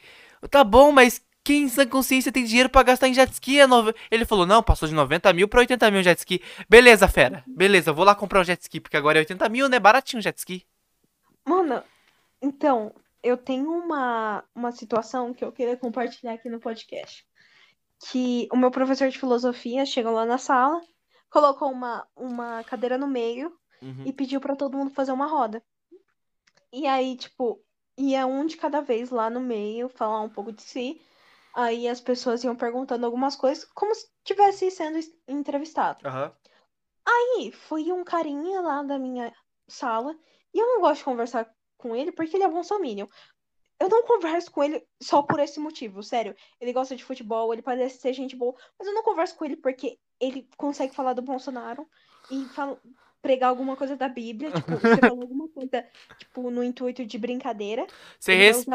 [0.50, 3.61] tá bom, mas quem em sã consciência tem dinheiro pra gastar em jet ski?
[3.61, 3.64] É.
[4.11, 6.42] Ele falou, não, passou de 90 mil pra 80 mil jet ski.
[6.68, 7.44] Beleza, fera.
[7.46, 9.78] Beleza, vou lá comprar um jet ski, porque agora é 80 mil, né?
[9.78, 10.66] Baratinho um jet ski.
[11.44, 11.83] Mano,
[12.40, 17.24] então, eu tenho uma, uma situação que eu queria compartilhar aqui no podcast.
[18.11, 20.80] Que o meu professor de filosofia chegou lá na sala,
[21.30, 23.52] colocou uma, uma cadeira no meio
[23.83, 24.04] Uhum.
[24.07, 25.62] e pediu pra todo mundo fazer uma roda.
[26.72, 27.61] E aí, tipo,
[27.98, 31.00] ia um de cada vez lá no meio falar um pouco de si.
[31.54, 36.06] Aí as pessoas iam perguntando algumas coisas, como se estivesse sendo entrevistado.
[36.06, 36.34] Aham.
[37.06, 39.32] Aí foi um carinha lá da minha
[39.68, 40.16] sala,
[40.52, 43.06] e eu não gosto de conversar com ele porque ele é bolsominion.
[43.78, 46.34] Eu não converso com ele só por esse motivo, sério.
[46.60, 49.56] Ele gosta de futebol, ele parece ser gente boa, mas eu não converso com ele
[49.56, 51.88] porque ele consegue falar do Bolsonaro
[52.30, 52.80] e fala-
[53.24, 55.82] pregar alguma coisa da Bíblia, tipo, você falou alguma coisa,
[56.18, 57.87] tipo, no intuito de brincadeira,
[58.20, 58.66] Você, vai res...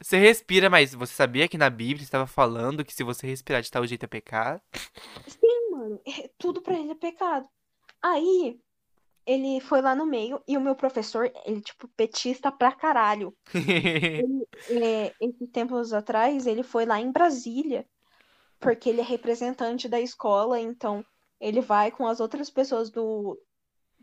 [0.00, 3.70] você respira, mas você sabia que na Bíblia estava falando que se você respirar de
[3.70, 4.60] tal jeito é pecado?
[5.28, 7.48] Sim, mano, é- tudo pra ele é pecado.
[8.02, 8.58] Aí,
[9.26, 13.36] ele foi lá no meio e o meu professor, ele, tipo, petista pra caralho.
[14.18, 14.46] Ele,
[14.84, 17.86] é, esses tempos atrás, ele foi lá em Brasília,
[18.60, 21.04] porque ele é representante da escola, então
[21.40, 23.38] ele vai com as outras pessoas do,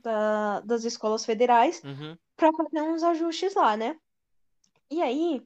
[0.04, 2.18] da- das escolas federais Uhum.
[2.36, 3.98] pra fazer uns ajustes lá, né?
[4.92, 5.42] E aí,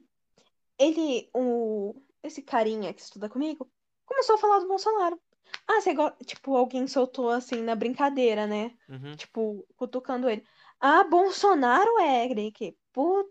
[0.78, 3.70] ele, o, esse carinha que estuda comigo,
[4.04, 5.18] começou a falar do Bolsonaro.
[5.66, 6.22] Ah, você gosta.
[6.24, 8.74] Tipo, alguém soltou assim na brincadeira, né?
[8.88, 9.16] Uhum.
[9.16, 10.44] Tipo, cutucando ele.
[10.80, 12.76] Ah, Bolsonaro é, Eric.
[12.92, 13.30] Put-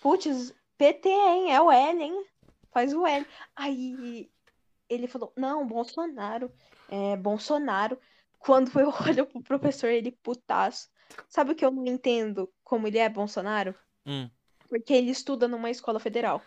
[0.00, 1.52] Putz, PT, hein?
[1.52, 2.26] É o L, hein?
[2.70, 3.26] Faz o L.
[3.56, 4.30] Aí
[4.88, 6.52] ele falou: Não, Bolsonaro.
[6.88, 7.98] É Bolsonaro.
[8.38, 10.88] Quando eu olho pro professor, ele putaço.
[11.28, 13.74] Sabe o que eu não entendo como ele é Bolsonaro?
[14.04, 14.28] Hum.
[14.68, 16.42] Porque ele estuda numa escola federal.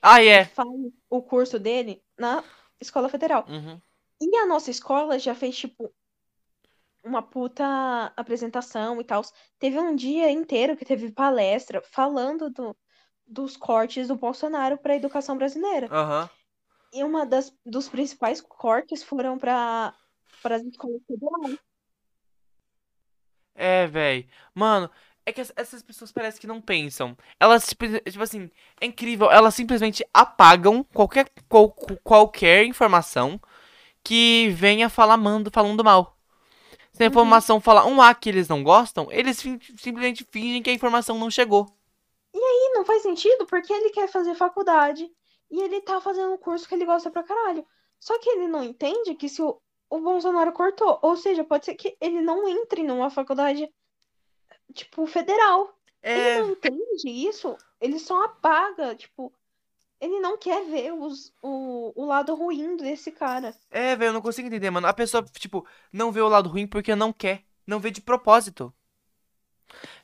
[0.00, 0.44] Ah, é.
[0.44, 0.68] Faz
[1.08, 2.42] o curso dele na
[2.80, 3.46] escola federal.
[3.48, 3.80] Uhum.
[4.20, 5.92] E a nossa escola já fez, tipo,
[7.04, 9.22] uma puta apresentação e tal.
[9.58, 12.76] Teve um dia inteiro que teve palestra falando do,
[13.26, 15.88] dos cortes do Bolsonaro para a educação brasileira.
[15.90, 16.30] Aham.
[16.92, 19.94] E uma das dos principais cortes foram para
[20.42, 21.58] para as escolas federais.
[23.54, 24.28] É, véi.
[24.54, 24.90] Mano,
[25.26, 27.16] é que ess- essas pessoas parecem que não pensam.
[27.38, 28.50] Elas, tipo, tipo assim,
[28.80, 29.30] é incrível.
[29.30, 31.70] Elas simplesmente apagam qualquer, qual-
[32.02, 33.40] qualquer informação
[34.02, 36.16] que venha falando, falando mal.
[36.92, 37.10] Se a Uhum.
[37.10, 41.18] informação falar um A que eles não gostam, eles fin- simplesmente fingem que a informação
[41.18, 41.66] não chegou.
[42.34, 45.08] E não faz sentido porque ele quer fazer faculdade
[45.50, 47.66] e ele tá fazendo um curso que ele gosta pra caralho.
[48.00, 49.60] Só que ele não entende que se o,
[49.96, 53.68] o Bolsonaro cortou, ou seja, pode ser que ele não entre numa faculdade,
[54.74, 55.74] tipo, federal.
[56.14, 59.32] Ele É, não entende isso, ele só apaga, tipo,
[60.00, 63.54] ele não quer ver os, o, o lado ruim desse cara.
[63.70, 64.86] é, velho, eu não consigo entender, mano.
[64.86, 67.44] A pessoa, tipo, não vê o lado ruim porque não quer.
[67.66, 68.74] Não vê de propósito.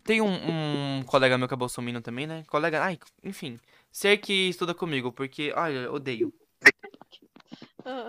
[0.05, 2.45] Tem um, um colega meu que é bolsominion também, né?
[2.49, 3.59] Colega, ai, enfim.
[3.91, 6.33] Ser que estuda comigo, porque, olha, eu odeio.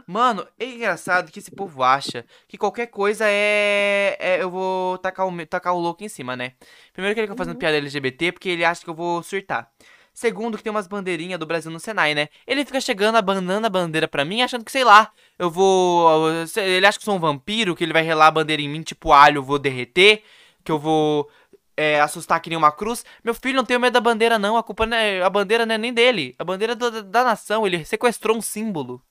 [0.07, 4.17] Mano, é engraçado que esse povo acha que qualquer coisa é.
[4.19, 6.53] é- eu vou tacar o, tacar o louco em cima, né?
[6.93, 7.59] Primeiro que ele fica fazendo Uhum.
[7.59, 9.69] piada LGBT porque ele acha que eu vou surtar.
[10.13, 12.27] Segundo, que tem umas bandeirinhas do Brasil no Senai, né?
[12.45, 16.29] Ele fica chegando, abanando a bandeira pra mim, achando que, sei lá, eu vou.
[16.57, 19.13] Ele acha que sou um vampiro, que ele vai relar a bandeira em mim, tipo
[19.13, 20.23] alho, eu vou derreter,
[20.63, 21.29] que eu vou.
[21.77, 23.05] é, assustar que nem uma cruz.
[23.23, 24.57] Meu filho não tem medo da bandeira, não.
[24.57, 25.21] A culpa não é.
[25.21, 26.35] A bandeira não é nem dele.
[26.37, 27.65] A bandeira é da, da nação.
[27.65, 29.01] Ele sequestrou um símbolo.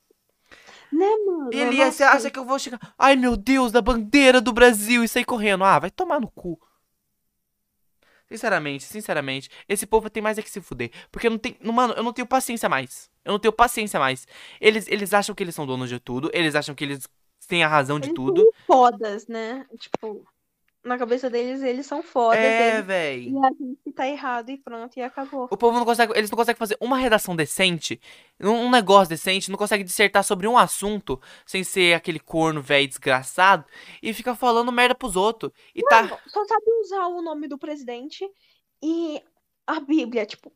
[0.92, 1.50] Né, mano?
[1.52, 2.78] Ele ia, você acha que eu vou chegar.
[2.98, 5.64] Ai meu Deus, da bandeira do Brasil e sair correndo.
[5.64, 6.58] Ah, vai tomar no cu.
[8.26, 10.90] Sinceramente, sinceramente, esse povo tem mais é que se fuder.
[11.10, 11.56] Porque não tem.
[11.62, 13.10] não, Mano, eu não tenho paciência mais.
[13.24, 14.26] Eu não tenho paciência mais.
[14.60, 16.30] Eles, eles acham que eles são donos de tudo.
[16.34, 17.08] Eles acham que eles
[17.46, 18.42] têm a razão de Eles tudo.
[18.42, 19.64] são fodas, né?
[19.78, 20.26] Tipo,
[20.84, 22.86] na cabeça deles, eles são fodas, É, eles...
[22.86, 23.28] véi.
[23.30, 25.48] e a gente tá errado e pronto, e acabou.
[25.50, 28.00] O povo não consegue, eles não conseguem fazer uma redação decente,
[28.40, 33.64] um negócio decente, não consegue dissertar sobre um assunto sem ser aquele corno velho desgraçado
[34.02, 35.52] e fica falando merda pros outros.
[35.74, 36.08] E tá.
[36.26, 38.24] Só sabe usar o nome do presidente
[38.82, 39.20] e
[39.66, 40.52] a Bíblia, tipo,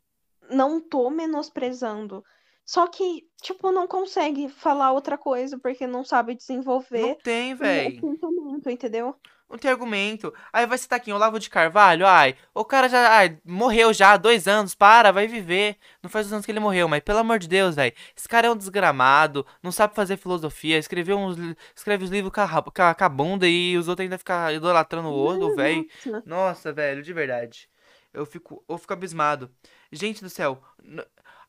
[0.50, 2.24] não tô menosprezando.
[2.64, 7.56] Só que, tipo, não consegue falar outra coisa porque não sabe Não desenvolver tem, o
[7.56, 8.00] véi.
[8.00, 9.16] pensamento, entendeu?
[9.52, 10.32] Não tem argumento.
[10.50, 14.16] Aí vai citar aqui, Olavo de Carvalho, ai, o cara já ai, morreu já há
[14.16, 15.76] dois anos, para, vai viver.
[16.02, 17.92] Não faz os anos que ele morreu, mas pelo amor de Deus, velho.
[18.16, 21.36] Esse cara é um desgramado, não sabe fazer filosofia, escreveu uns,
[21.76, 25.86] escreve os livros com a, bunda e os outros ainda ficam idolatrando o outro, velho.
[26.24, 26.72] Nossa.
[26.72, 27.68] Velho, de verdade.
[28.14, 29.50] Eu fico, eu fico abismado.
[29.90, 30.62] Gente do céu,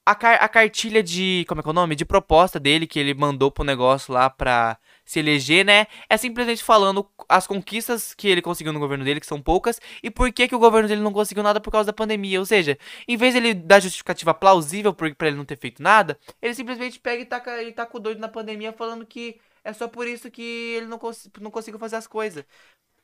[0.06, 1.96] a, car- a cartilha de, como é que é o nome?
[1.96, 5.88] De proposta dele que ele mandou pro negócio lá pra se eleger, né?
[6.10, 10.10] É simplesmente falando as conquistas que ele conseguiu no governo dele, que são poucas, e
[10.10, 12.40] por que que o governo dele não conseguiu nada por causa da pandemia.
[12.40, 16.18] Ou seja, em vez dele dar justificativa plausível por, pra ele não ter feito nada,
[16.42, 19.88] ele simplesmente pega e taca, e taca o doido na pandemia falando que é só
[19.88, 20.42] por isso que
[20.76, 22.46] ele não, cons não conseguiu fazer as coisas.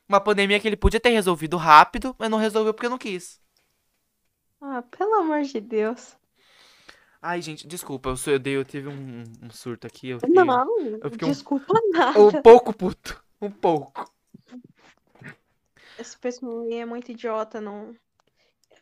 [0.08, 3.40] Uma pandemia que ele podia ter resolvido rápido, mas não resolveu porque não quis.
[4.60, 6.19] Ah, pelo amor de Deus.
[7.22, 10.08] Ai, gente, desculpa, eu, sou, eu, dei, eu tive um, um surto aqui.
[10.10, 12.18] Eu fiquei Não, eu fiquei um- desculpa nada.
[12.18, 13.22] um pouco puto.
[13.42, 14.10] Um pouco.
[15.98, 17.94] Esse pessoal aí é muito idiota, não.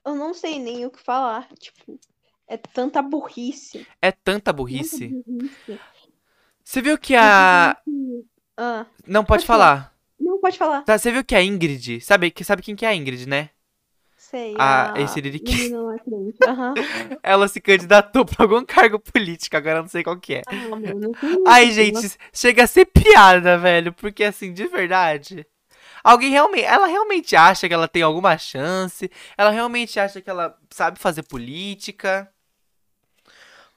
[0.07, 1.49] Eu não sei nem o que falar.
[1.59, 1.99] Tipo,
[2.47, 3.87] é tanta burrice.
[4.01, 5.09] É tanta Tanta burrice.
[5.27, 5.81] burrice.
[6.63, 7.77] Você viu que a.
[8.57, 9.77] Ah, Não, pode Pode falar.
[9.77, 9.99] falar.
[10.21, 10.83] não pode falar.
[10.83, 12.01] Tá, você viu que a Ingrid.
[12.01, 13.51] Sabe, que- sabe quem que é a Ingrid, né?
[14.31, 14.55] Sei.
[14.59, 15.73] Ah, a esse frente.
[16.47, 16.75] Aham.
[17.23, 20.43] Ela se candidatou pra algum cargo político, agora eu não sei qual que é.
[20.47, 21.13] Ah, mano.
[21.49, 23.91] Ai, gente, chega a ser piada, velho.
[23.95, 25.47] Porque assim, de verdade.
[26.05, 26.65] Alguém realmente.
[26.65, 29.11] Ela realmente acha que ela tem alguma chance.
[29.37, 32.31] Ela realmente acha que ela sabe fazer política.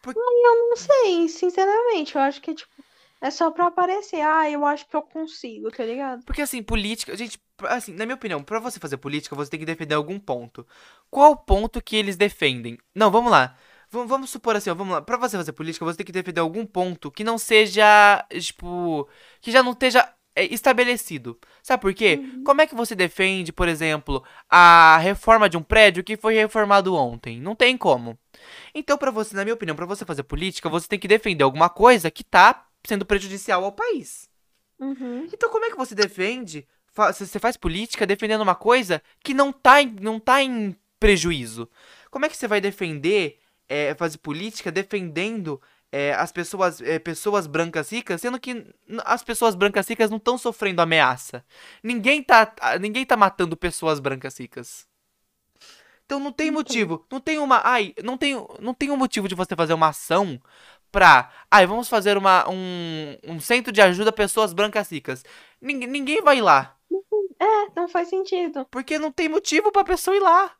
[0.06, 2.14] Eu não sei, sinceramente.
[2.14, 2.84] Eu acho que, tipo,
[3.22, 4.20] é só pra aparecer.
[4.20, 6.26] Ah, eu acho que eu consigo, tá ligado?
[6.26, 7.16] Porque assim, política.
[7.16, 10.66] Gente, assim, na minha opinião, pra você fazer política, você tem que defender algum ponto.
[11.10, 12.78] Qual ponto que eles defendem?
[12.96, 13.56] Não, vamos lá.
[13.90, 15.02] Vamos, vamos supor assim, ó, vamos lá.
[15.02, 19.08] Pra você fazer política, você tem que defender algum ponto que não seja, tipo,
[19.42, 21.38] que já não esteja é, estabelecido.
[21.62, 22.20] Sabe por quê?
[22.22, 22.44] Uhum.
[22.44, 26.96] Como é que você defende, por exemplo, a reforma de um prédio que foi reformado
[26.96, 27.40] ontem?
[27.42, 28.18] Não tem como.
[28.74, 31.70] Então, pra você, na minha opinião, pra você fazer política, você tem que defender alguma
[31.70, 34.30] coisa que tá sendo prejudicial ao país.
[34.80, 35.28] Uhum.
[35.32, 36.66] Então, como é que você defende?
[36.94, 41.70] Você faz política defendendo uma coisa que não tá em, não tá em prejuízo.
[42.10, 47.48] Como é que você vai defender, é, fazer política defendendo é, as pessoas, é, pessoas
[47.48, 48.66] brancas ricas, sendo que
[49.06, 51.44] as pessoas brancas ricas não estão sofrendo ameaça?
[51.82, 54.86] Ninguém tá, ninguém tá matando pessoas brancas ricas.
[56.06, 56.60] Então não tem Então.
[56.60, 59.88] motivo, não tem uma, ai, não tem, não tem um motivo de você fazer uma
[59.88, 60.42] ação
[60.92, 65.24] pra, ai, vamos fazer uma, um, um centro de ajuda a pessoas brancas ricas.
[65.62, 66.78] Ninguém, ninguém vai lá,
[67.40, 68.66] É, não faz sentido.
[68.72, 70.56] porque não tem motivo pra pessoa ir lá.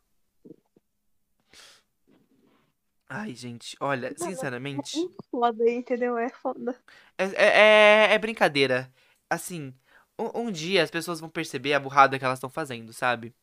[3.08, 6.16] Ai, gente, olha, sinceramente, É foda, entendeu?
[6.18, 6.74] É foda.
[7.18, 8.92] é, é, é- é brincadeira.
[9.30, 9.74] Assim,
[10.18, 13.34] um, um dia as pessoas vão perceber a burrada que elas estão fazendo, sabe?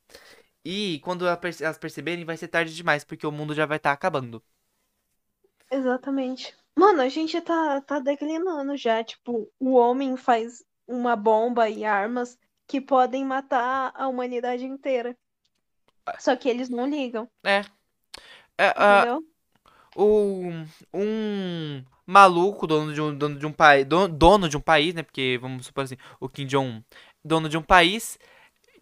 [0.66, 4.44] E quando elas perceberem, vai ser tarde demais, porque o mundo já vai estar acabando.
[5.72, 6.56] Exatamente.
[6.78, 9.04] Mano, a gente tá, tá declinando já.
[9.04, 15.18] Tipo, o homem faz uma bomba e armas que podem matar a humanidade inteira.
[16.20, 17.64] Só que eles não ligam, É.
[18.58, 19.24] É, entendeu?
[19.96, 20.42] o,
[20.94, 25.04] um maluco, dono de um, dono de um país, dono, dono de um país, né?
[25.04, 26.84] Porque vamos supor assim, o Kim Jong-un,
[27.24, 28.18] dono de um país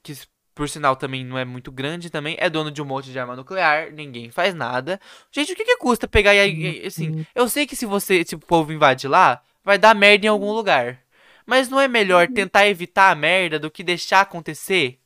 [0.01, 0.13] que
[0.57, 3.35] por sinal também não é muito grande também, é dono de um monte de arma
[3.35, 4.99] nuclear, ninguém faz nada.
[5.31, 8.33] Gente, o que que custa pegar e, e- assim, eu sei que se você, se
[8.33, 10.99] o povo invadir lá, vai dar merda em algum lugar.
[11.45, 14.99] Mas não é melhor tentar evitar a merda do que deixar acontecer?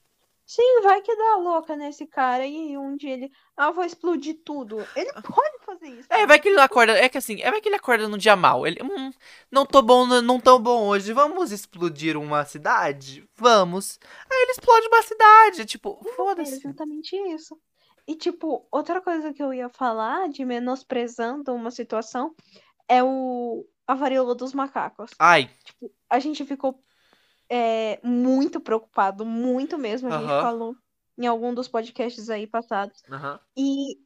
[0.53, 3.31] Sim, vai que dá louca nesse cara e um dia ele.
[3.55, 4.85] Ah, vou explodir tudo.
[4.97, 6.11] Ele pode fazer isso.
[6.11, 6.91] É, vai que ele acorda.
[6.91, 8.67] É que assim, é vai que ele acorda num dia mal.
[8.67, 9.11] Ele, hum,
[9.49, 11.13] não tô bom, não tô bom hoje.
[11.13, 13.25] Vamos explodir uma cidade?
[13.37, 13.97] Vamos.
[14.29, 15.65] Aí ele explode uma cidade.
[15.65, 16.55] Tipo, É foda-se.
[16.55, 17.57] exatamente isso.
[18.05, 22.35] E, tipo, outra coisa que eu ia falar de menosprezando uma situação
[22.89, 25.11] é o a varíola dos macacos.
[25.19, 26.79] Ai, Tipo, a gente ficou
[27.51, 30.07] é, muito preocupado, muito mesmo.
[30.07, 30.41] A gente Aham.
[30.41, 30.75] falou
[31.17, 33.03] em algum dos podcasts aí passados.
[33.11, 33.39] aham.
[33.57, 33.97] E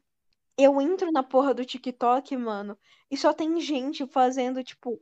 [0.58, 2.78] eu entro na porra do TikTok, mano,
[3.12, 5.00] e só tem gente fazendo, tipo,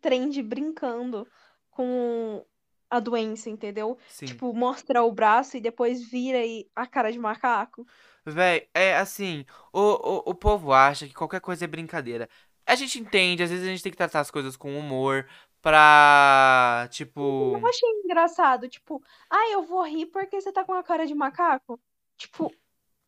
[0.00, 1.26] trend brincando
[1.70, 2.44] com
[2.88, 3.98] a doença, entendeu?
[4.08, 4.26] Sim.
[4.26, 7.84] Tipo, mostra o braço e depois vira e a cara de macaco.
[8.24, 12.28] Véi, é assim, o, o, o povo acha que qualquer coisa é brincadeira.
[12.66, 15.28] A gente entende, às vezes a gente tem que tratar as coisas com humor
[15.66, 17.56] pra, tipo.
[17.60, 21.14] Eu achei engraçado, tipo, ah, eu vou rir porque você tá com a cara de
[21.14, 21.80] macaco.
[22.16, 22.54] Tipo,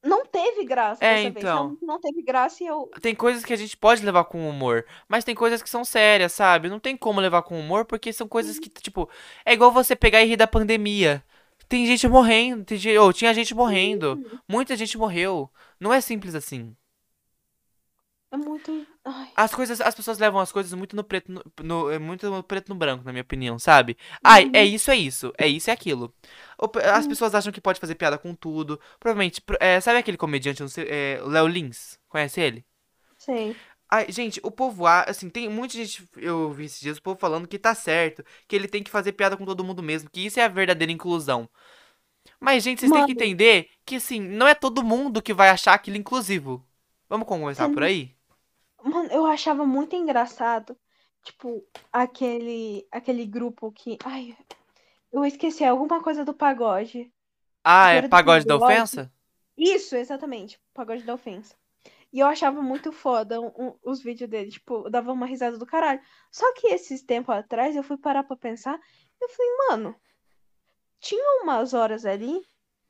[0.03, 1.37] não teve graça É, dessa vez.
[1.37, 1.57] então.
[1.57, 2.91] Realmente não teve graça e eu.
[3.01, 6.33] Tem coisas que a gente pode levar com humor, mas tem coisas que são sérias,
[6.33, 6.69] sabe?
[6.69, 9.09] Não tem como levar com humor porque são coisas que, tipo,
[9.45, 11.23] é igual você pegar e rir da pandemia.
[11.69, 15.49] Tem gente morrendo, tem gente, tinha gente morrendo, muita gente morreu.
[15.79, 16.75] Não é simples assim.
[18.31, 18.87] É muito.
[19.05, 19.31] Ai.
[19.35, 22.43] As coisas, as pessoas levam as coisas muito no preto, no, no- é muito no
[22.43, 23.97] preto no branco, na minha opinião, sabe?
[24.23, 26.13] Ai, é isso, é isso, é isso, é aquilo.
[26.59, 28.81] O pe- As pessoas acham que pode fazer piada com tudo.
[28.99, 31.99] Provavelmente, pro- é, sabe aquele comediante, não sei, é, Léo Lins?
[32.09, 32.65] Conhece ele?
[33.19, 33.61] Sei.
[33.91, 37.49] Ai, gente, o povo, assim, tem muita gente, eu vi esses dias, o povo falando
[37.49, 40.39] que tá certo, que ele tem que fazer piada com todo mundo mesmo, que isso
[40.39, 41.49] é a verdadeira inclusão.
[42.41, 43.15] Mas, gente, vocês têm que Mano.
[43.15, 46.67] entender que, assim, não é todo mundo que vai achar aquilo inclusivo.
[47.09, 47.71] Vamos começar Sim.
[47.71, 48.17] por aí?
[48.89, 50.77] Mano, eu achava muito engraçado.
[51.23, 53.99] Tipo, aquele, aquele grupo que.
[54.05, 54.37] Ai,
[55.13, 57.13] eu esqueci alguma coisa do pagode.
[57.63, 59.13] Ah, é pagode da ofensa?
[59.57, 60.61] Isso, exatamente.
[60.73, 61.55] Pagode da ofensa.
[62.13, 64.51] E eu achava muito foda um- um- os vídeos dele.
[64.51, 66.01] Tipo, eu dava uma risada do caralho.
[66.31, 68.81] Só que esses tempos atrás eu fui parar pra pensar.
[69.21, 69.97] Eu falei, mano,
[71.01, 72.41] tinha umas horas ali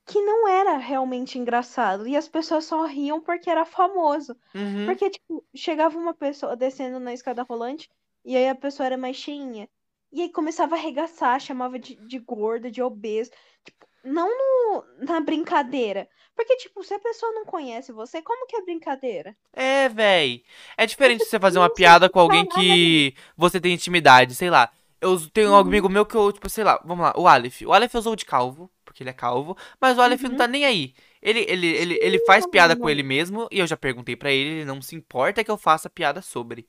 [0.09, 2.07] que não era realmente engraçado.
[2.09, 4.37] E as pessoas só riam porque era famoso.
[4.55, 4.87] Uhum.
[4.87, 7.89] Porque, tipo, chegava uma pessoa descendo na escada rolante
[8.25, 9.69] e aí a pessoa era mais cheinha.
[10.11, 13.31] E aí começava a arregaçar, chamava de, de gorda, de obesa.
[13.65, 16.09] Tipo, não no- na brincadeira.
[16.35, 19.37] Porque, tipo, se a pessoa não conhece você, como que é brincadeira?
[19.53, 20.45] É, véi.
[20.77, 24.71] É diferente você fazer uma piada com alguém que você tem intimidade, sei lá.
[25.01, 25.59] Eu tenho um Uhum.
[25.59, 27.63] amigo meu que eu, tipo, sei lá, vamos lá, o Aleph.
[27.63, 30.37] O Aleph usou de calvo, porque ele é calvo, mas o Aleph não Uhum.
[30.37, 30.95] tá nem aí.
[31.23, 34.51] Ele, ele, ele, ele faz piada com ele mesmo, e eu já perguntei pra ele,
[34.61, 36.67] ele não se importa que eu faça piada sobre.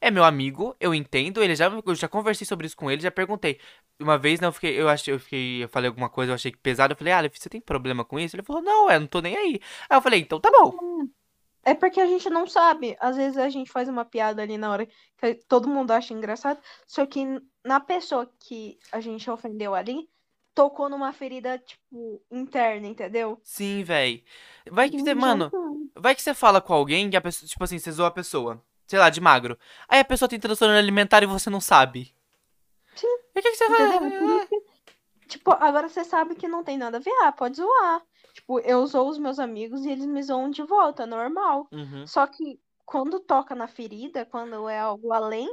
[0.00, 3.10] É meu amigo, eu entendo, ele já, eu já conversei sobre isso com ele, já
[3.10, 3.60] perguntei.
[4.00, 6.50] Uma vez, né, eu fiquei, eu achei, eu fiquei, eu falei alguma coisa, eu achei
[6.52, 8.34] que pesado, eu falei, Aleph, você tem problema com isso?
[8.36, 9.60] Ele falou, não, eu não tô nem aí.
[9.88, 10.72] Aí eu falei, então tá bom.
[11.64, 12.96] É porque a gente não sabe.
[13.00, 14.86] Às vezes a gente faz uma piada ali na hora
[15.18, 17.24] que todo mundo acha engraçado, só que
[17.64, 20.08] na pessoa que a gente ofendeu ali,
[20.54, 23.38] tocou numa ferida, tipo, interna, entendeu?
[23.42, 24.24] Sim, véi.
[24.70, 25.50] Vai que Não você, mano,
[25.94, 28.62] vai que você fala com alguém que a pessoa, tipo assim, você zoa a pessoa,
[28.86, 29.58] sei lá, de magro.
[29.88, 32.14] Aí a pessoa tem transtorno alimentar e você não sabe.
[32.94, 33.06] Sim.
[33.34, 34.46] E o que, que você vai.
[34.46, 34.62] Que,
[35.28, 37.12] tipo, agora você sabe que não tem nada a ver.
[37.22, 38.02] Ah, pode zoar.
[38.34, 41.66] Tipo, eu zoo os meus amigos e eles me zoam de volta, normal.
[41.72, 42.06] Uhum.
[42.06, 45.48] Só que quando toca na ferida, quando é algo além,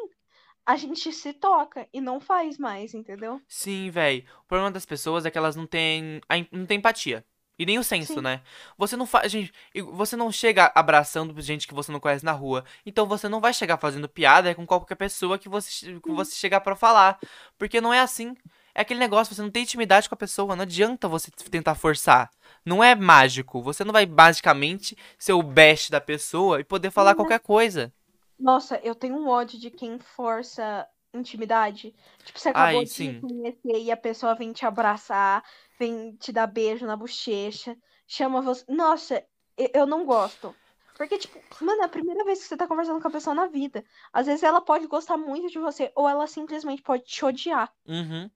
[0.66, 3.42] a gente se toca e não faz mais, entendeu?
[3.48, 4.26] Sim, véi.
[4.44, 7.26] O problema das pessoas é que elas não têm, não têm empatia.
[7.58, 8.22] E nem o senso, Sim.
[8.22, 8.42] né?
[8.78, 9.52] Você não faz, gente,
[9.92, 12.64] você não chega abraçando gente que você não conhece na rua.
[12.86, 16.62] Então você não vai chegar fazendo piada com qualquer pessoa que você, que você chegar
[16.62, 17.20] pra falar,
[17.58, 18.34] porque não é assim.
[18.74, 22.30] É aquele negócio, você não tem intimidade com a pessoa, não adianta você tentar forçar.
[22.64, 27.10] Não é mágico, você não vai magicamente ser o best da pessoa e poder falar
[27.12, 27.18] Uhum.
[27.18, 27.92] qualquer coisa.
[28.40, 31.94] Nossa, eu tenho um ódio de quem força intimidade.
[32.24, 33.22] Tipo, você acabou Ai, de sim.
[33.22, 35.44] conhecer e a pessoa vem te abraçar,
[35.78, 38.64] vem te dar beijo na bochecha, chama você.
[38.70, 39.26] Nossa,
[39.74, 40.56] eu, não gosto.
[40.96, 43.48] Porque, tipo, mano, é a primeira vez que você tá conversando com a pessoa na
[43.48, 43.84] vida.
[44.14, 47.74] Às vezes ela pode gostar muito de você, ou ela simplesmente pode te odiar.
[47.86, 48.30] Uhum.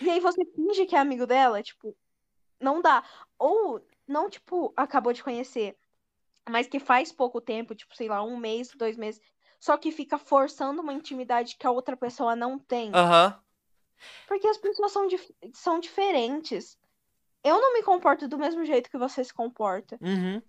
[0.00, 1.96] E aí você finge que é amigo dela, tipo,
[2.60, 3.04] não dá.
[3.38, 5.76] Ou não, tipo, acabou de conhecer,
[6.48, 9.20] mas que faz pouco tempo, tipo, sei lá, um mês, dois meses,
[9.58, 12.90] só que fica forçando uma intimidade que a outra pessoa não tem.
[12.94, 13.38] Aham.
[14.26, 16.78] Porque as pessoas são, dif- são diferentes.
[17.42, 19.98] Eu não me comporto do mesmo jeito que você se comporta.
[20.00, 20.40] Uhum.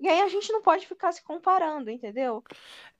[0.00, 2.42] E aí a gente não pode ficar se comparando, entendeu?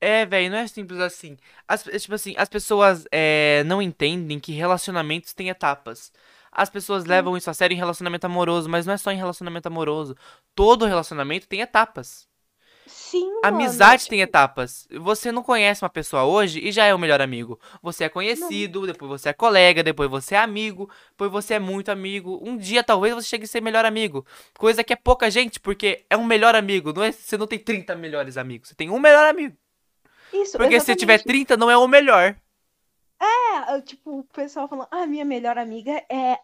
[0.00, 1.37] É, velho, não é simples assim.
[1.66, 6.12] As, é, tipo assim, as pessoas é, não entendem que relacionamentos têm etapas.
[6.53, 9.66] As pessoas levam isso a sério em relacionamento amoroso, mas não é só em relacionamento
[9.66, 10.16] amoroso.
[10.55, 12.29] Todo relacionamento tem etapas.
[12.86, 13.46] Sim, mano.
[13.46, 14.86] Amizade tem etapas.
[14.90, 17.58] Você não conhece uma pessoa hoje e já é o melhor amigo.
[17.82, 21.90] Você é conhecido, depois você é colega, depois você é amigo, depois você é muito
[21.90, 22.40] amigo.
[22.42, 24.26] Um dia talvez você chegue a ser melhor amigo.
[24.58, 26.92] Coisa que é pouca gente, porque é um melhor amigo.
[26.92, 28.68] Não é, você não tem 30 melhores amigos.
[28.68, 29.56] Você tem um melhor amigo.
[30.32, 31.46] Isso, Porque se você tiver exatamente.
[31.46, 32.37] 30, não é o melhor.
[33.20, 36.38] É, tipo, o pessoal falando, ah, minha melhor amiga é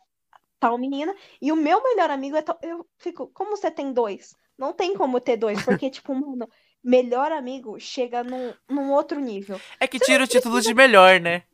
[0.61, 2.59] tal menina, e o meu melhor amigo é tal.
[2.62, 4.36] Eu fico, como você tem dois?
[4.61, 6.47] Não tem como ter dois, porque, tipo, mano,
[6.85, 9.59] melhor amigo chega num, num outro nível.
[9.81, 11.45] É que Você tira o título de melhor, né?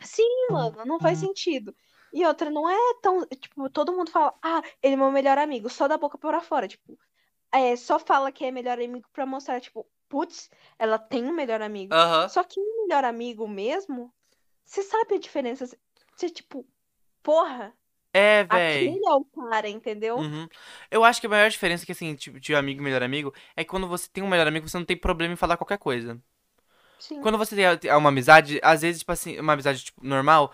[0.00, 1.74] Sim, mano, não faz sentido.
[2.12, 3.26] E outra, não é tão.
[3.26, 6.68] Tipo, todo mundo fala, ah, ele é meu melhor amigo, só da boca pra fora.
[6.68, 6.96] Tipo,
[7.50, 10.48] é, só fala que é melhor amigo pra mostrar, tipo, putz,
[10.78, 11.92] ela tem um melhor amigo.
[12.28, 14.12] Só que um melhor amigo mesmo,
[14.64, 15.66] você sabe a diferença.
[16.14, 16.64] Você, tipo,
[17.22, 17.74] porra,
[18.12, 18.88] É, véi.
[18.88, 20.16] aquele é o cara, entendeu?
[20.16, 20.46] Uhum.
[20.90, 23.64] Eu acho que a maior diferença que, assim, tipo, de amigo e melhor amigo é
[23.64, 26.20] que quando você tem um melhor amigo, você não tem problema em falar qualquer coisa.
[26.98, 27.20] Sim.
[27.22, 30.52] Quando você tem uma amizade, às vezes, tipo assim, uma amizade, tipo, normal,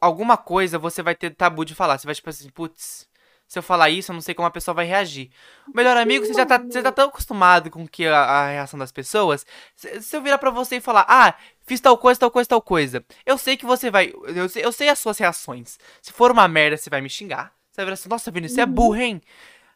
[0.00, 1.98] alguma coisa você vai ter tabu de falar.
[1.98, 3.09] Você vai, tipo assim, putz,
[3.50, 5.28] se eu falar isso, eu não sei como a pessoa vai reagir.
[5.66, 8.78] O melhor amigo, você já tá, você tá tão acostumado com que a, a reação
[8.78, 9.44] das pessoas.
[9.74, 11.34] Se, se eu virar pra você e falar, ah,
[11.66, 13.04] fiz tal coisa, tal coisa, tal coisa.
[13.26, 14.12] Eu sei que você vai.
[14.36, 15.80] Eu sei, eu sei as suas reações.
[16.00, 17.52] Se for uma merda, você vai me xingar.
[17.72, 18.72] Você vai virar assim, nossa, Vinícius, você é Uhum.
[18.72, 19.20] burro, hein?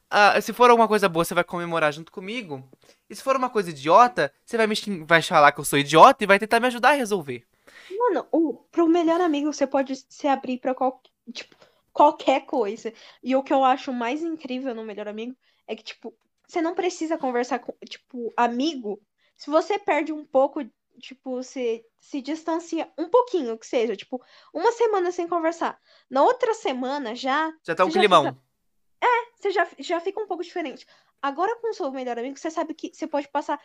[0.08, 2.62] Ah, se for alguma coisa boa, você vai comemorar junto comigo.
[3.10, 6.22] E se for uma coisa idiota, você vai me vai falar que eu sou idiota
[6.22, 7.44] e vai tentar me ajudar a resolver.
[7.98, 11.02] Mano, o, pro melhor amigo você pode se abrir pra qual,
[11.32, 11.56] tipo,
[11.94, 12.92] qualquer coisa.
[13.22, 15.34] E o que eu acho mais incrível no melhor amigo
[15.66, 16.14] é que, tipo,
[16.46, 19.00] você não precisa conversar com, tipo, amigo.
[19.36, 20.62] Se você perde um pouco,
[20.98, 24.22] tipo, você se distancia um pouquinho, que seja, tipo,
[24.52, 25.80] uma semana sem conversar.
[26.10, 28.24] Na outra semana já, Já tá um climão.
[28.26, 28.44] fica-
[29.36, 30.86] você já, já fica um pouco diferente.
[31.20, 33.60] Agora com o seu melhor amigo, você sabe que você pode passar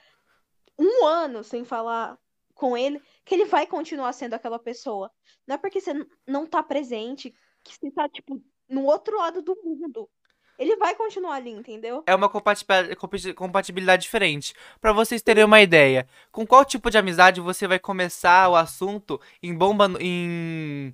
[0.78, 2.18] um ano sem falar
[2.54, 5.10] com ele, que ele vai continuar sendo aquela pessoa.
[5.48, 5.94] Não é porque você
[6.28, 10.10] não tá presente, que você tá, tipo, no outro lado do mundo.
[10.58, 12.04] Ele vai continuar ali, entendeu?
[12.06, 14.54] É uma compatibil- compati- compatibilidade diferente.
[14.82, 19.22] Pra vocês terem uma ideia, com qual tipo de amizade você vai começar o assunto
[19.42, 20.94] em bomba em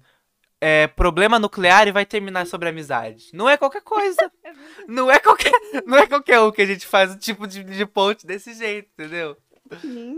[0.62, 3.32] é, problema nuclear e vai terminar sobre amizade?
[3.34, 4.32] Não é qualquer coisa.
[4.88, 5.52] Não é qualquer,
[5.86, 8.90] não é qualquer um que a gente faz o tipo de, de ponte desse jeito,
[8.94, 9.36] entendeu?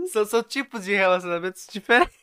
[0.08, 2.14] São, são tipos de relacionamentos diferentes.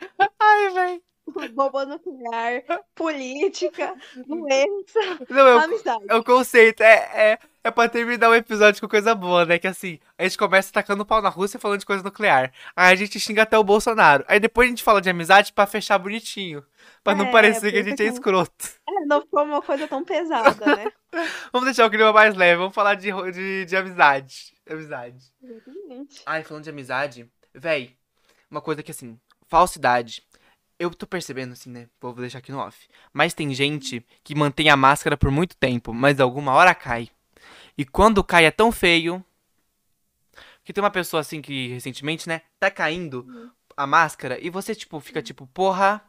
[0.40, 1.02] Ai, velho.
[1.54, 2.62] Bomba nuclear,
[2.94, 3.94] política,
[4.26, 5.00] doença,
[5.30, 6.04] Não, eu, amizade.
[6.08, 9.58] É o conceito, é, é, é pra terminar o episódio com coisa boa, né?
[9.58, 12.52] Que assim, a gente começa tacando pau na Rússia falando de coisa nuclear.
[12.74, 14.24] Aí a gente xinga até o Bolsonaro.
[14.26, 16.64] Aí depois a gente fala de amizade pra fechar bonitinho.
[17.04, 18.68] Pra não É, parecer que a gente é não- escroto.
[18.88, 20.92] É, não ficou uma coisa tão pesada, né?
[21.52, 24.54] Vamos deixar o clima mais leve, vamos falar de, de, de amizade.
[24.68, 25.26] Amizade.
[25.42, 26.22] Exatamente.
[26.24, 27.94] Ai, falando de amizade, véi,
[28.50, 30.22] uma coisa que assim, falsidade.
[30.82, 31.88] Eu tô percebendo assim, né?
[32.00, 32.88] Vou deixar aqui no off.
[33.12, 37.08] Mas tem gente que mantém a máscara por muito tempo, mas alguma hora cai.
[37.78, 39.24] E quando cai é tão feio.
[40.64, 43.24] Que tem uma pessoa assim que recentemente, né, tá caindo
[43.76, 46.02] a máscara e você tipo fica tipo, porra,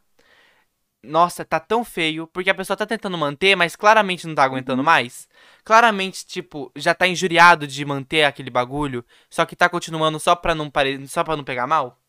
[1.03, 4.83] nossa, tá tão feio, porque a pessoa tá tentando manter, mas claramente não tá aguentando
[4.83, 5.27] mais.
[5.63, 10.55] Claramente, tipo, já tá injuriado de manter aquele bagulho, só que tá continuando só pra
[10.55, 11.07] não pare...
[11.07, 11.99] só para não pegar mal.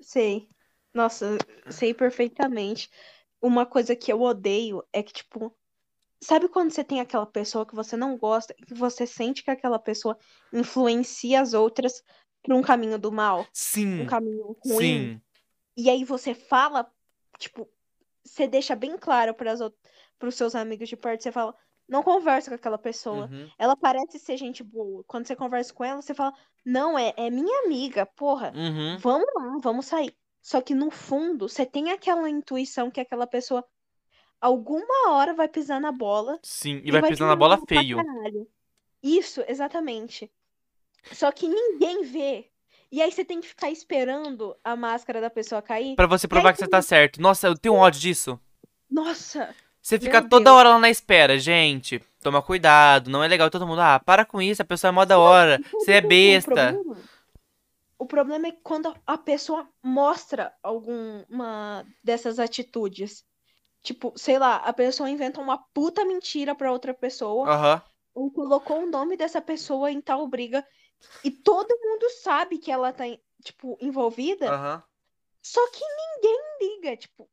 [0.00, 0.48] Sei.
[0.96, 1.36] Nossa,
[1.68, 2.90] sei perfeitamente.
[3.40, 5.54] Uma coisa que eu odeio é que, tipo,
[6.22, 9.50] sabe quando você tem aquela pessoa que você não gosta, e que você sente que
[9.50, 10.18] aquela pessoa
[10.50, 12.02] influencia as outras
[12.42, 14.06] pra um caminho do mal, um Sim.
[14.06, 14.78] caminho ruim?
[14.78, 15.20] Sim.
[15.76, 16.90] E aí você fala,
[17.38, 17.68] tipo,
[18.24, 19.52] você deixa bem claro para
[20.26, 21.54] os seus amigos de perto, você fala,
[21.86, 23.28] não conversa com aquela pessoa.
[23.30, 23.50] Uhum.
[23.58, 25.04] Ela parece ser gente boa.
[25.06, 26.32] Quando você conversa com ela, você fala,
[26.64, 28.52] não, é, é minha amiga, porra.
[28.56, 28.96] Uhum.
[28.98, 30.16] Vamos lá, vamos sair.
[30.46, 33.64] Só que no fundo, você tem aquela intuição que aquela pessoa
[34.40, 36.80] alguma hora vai pisar na bola Sim.
[36.84, 37.98] E vai vai pisando na bola feio.
[39.02, 40.30] Isso, exatamente.
[41.10, 42.48] Só que ninguém vê.
[42.92, 45.96] E aí você tem que ficar esperando a máscara da pessoa cair.
[45.96, 47.20] Pra você provar que você tá certo.
[47.20, 48.38] Nossa, eu tenho ódio disso.
[48.88, 50.56] Nossa, Você fica toda Deus.
[50.56, 52.00] hora lá na espera, gente.
[52.22, 53.80] Toma cuidado, não é legal todo mundo.
[53.80, 55.60] Ah, para com isso, a pessoa é mó da hora.
[55.72, 56.72] Você é besta.
[56.72, 56.96] problema,
[57.98, 63.24] o problema é quando a pessoa mostra alguma dessas atitudes.
[63.82, 67.48] Tipo, sei lá, a pessoa inventa uma puta mentira pra outra pessoa.
[67.48, 67.82] Aham.
[68.14, 70.66] ou colocou o nome dessa pessoa em tal briga
[71.22, 73.04] e todo mundo sabe que ela tá,
[73.42, 74.82] tipo, envolvida, Aham.
[75.42, 77.28] só que ninguém liga, tipo,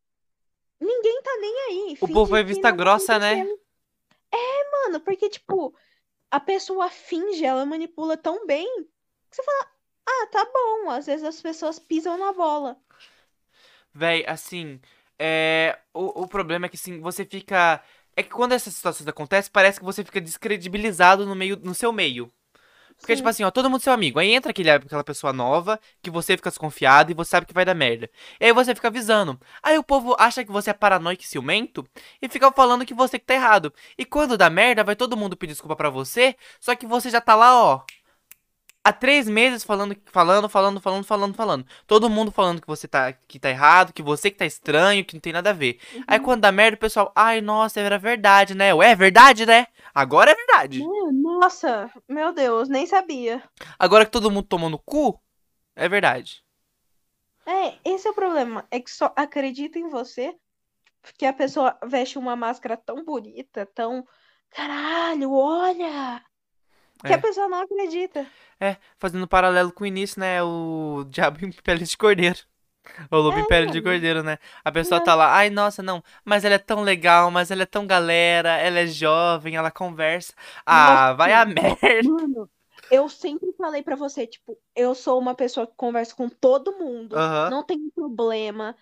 [0.80, 1.97] ninguém tá nem aí.
[2.01, 3.34] O povo é vista grossa, né?
[3.34, 3.59] aconteceu.
[4.32, 5.74] É, mano, porque, tipo,
[6.30, 8.68] a pessoa finge, ela manipula tão bem
[9.30, 9.72] que você fala,
[10.08, 12.78] ah, tá bom, às vezes as pessoas pisam na bola.
[13.93, 14.80] Véi, assim,
[15.20, 15.78] é.
[15.93, 17.82] O, o problema é que, assim, você fica.
[18.16, 21.91] É que quando essas situações acontecem, parece que você fica descredibilizado no meio, no seu
[21.91, 22.32] meio.
[22.99, 23.18] Porque, Sim.
[23.18, 24.20] tipo assim, ó, todo mundo seu amigo.
[24.20, 27.66] Aí entra aquele, aquela pessoa nova, que você fica desconfiado e você sabe que vai
[27.66, 28.10] dar merda.
[28.39, 29.39] E aí você fica avisando.
[29.64, 31.86] Aí o povo acha que você é paranoico e ciumento
[32.22, 33.74] e fica falando que você que tá errado.
[33.97, 37.20] E quando dá merda, vai todo mundo pedir desculpa pra você, só que você já
[37.20, 37.82] tá lá, ó.
[38.84, 41.65] Há três meses falando, falando, falando, falando, falando, falando.
[41.88, 45.13] Todo mundo falando que você tá, que tá errado, que você que tá estranho, que
[45.13, 45.79] não tem nada a ver.
[45.93, 46.03] Uhum.
[46.07, 48.73] Aí quando dá merda, o pessoal, ai, nossa, era verdade, né?
[48.73, 49.67] Ué, é verdade, né?
[49.93, 50.84] Agora é verdade.
[51.11, 53.41] Nossa, meu Deus, nem sabia.
[53.79, 55.19] Agora que todo mundo tomou no cu,
[55.75, 56.43] é verdade.
[57.45, 58.65] É, esse é o problema.
[58.71, 60.36] É que só acredita em você
[61.03, 64.07] porque a pessoa veste uma máscara tão bonita, tão.
[64.49, 66.23] Caralho, olha!
[67.06, 67.16] Que É.
[67.16, 68.32] a pessoa não acredita.
[68.60, 70.41] É, fazendo paralelo com o início, né?
[70.43, 72.39] O diabo em pele de cordeiro.
[73.12, 73.84] O lobo em É, pele de mano.
[73.84, 74.38] cordeiro, né?
[74.64, 75.01] A pessoa É.
[75.01, 78.58] tá lá, ai, nossa, não, mas ela é tão legal, mas ela é tão galera,
[78.58, 80.34] ela é jovem, ela conversa.
[80.66, 81.16] Ah, Nossa.
[81.18, 81.80] vai a merda.
[82.01, 82.49] Mano,
[82.89, 87.24] eu sempre falei pra você, tipo, eu sou uma pessoa que conversa com todo mundo,
[87.45, 88.76] não tem problema.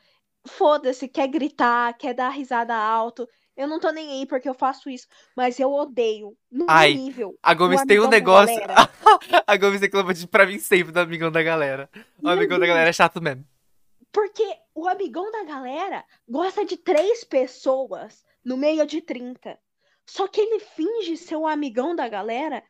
[0.48, 3.28] Foda-se, quer gritar, quer dar risada alto.
[3.56, 7.38] Eu não tô nem aí porque eu faço isso, mas eu odeio, no Ai, nível,
[7.43, 8.56] A Gomes tem um da negócio.
[9.45, 11.89] a Gomes reclama de, pra mim sempre do amigão da galera.
[12.20, 12.70] O Meu amigão da Deus.
[12.70, 13.45] galera é chato mesmo.
[14.12, 14.43] Porque
[14.74, 19.58] o amigão da galera gosta de três pessoas no meio de 30.
[20.06, 22.64] Só que ele finge ser o amigão da galera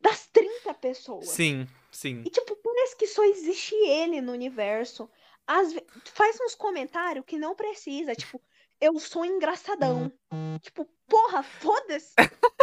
[0.00, 1.28] das 30 pessoas.
[1.28, 2.22] Sim, sim.
[2.24, 5.10] E, tipo, parece que só existe ele no universo.
[5.46, 8.14] Às ve- Faz uns comentários que não precisa.
[8.14, 8.40] Tipo,
[8.80, 10.12] eu sou engraçadão.
[10.60, 12.14] Tipo, porra, foda-se.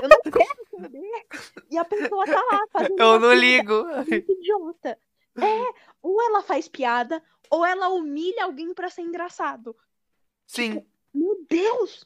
[0.01, 1.27] Eu não quero saber.
[1.69, 3.85] E a pessoa tá lá fazendo Eu não ligo.
[4.07, 4.97] idiota.
[5.35, 9.75] É, ou ela faz piada, ou ela humilha alguém pra ser engraçado.
[10.45, 10.85] Sim.
[11.13, 12.05] Meu Deus!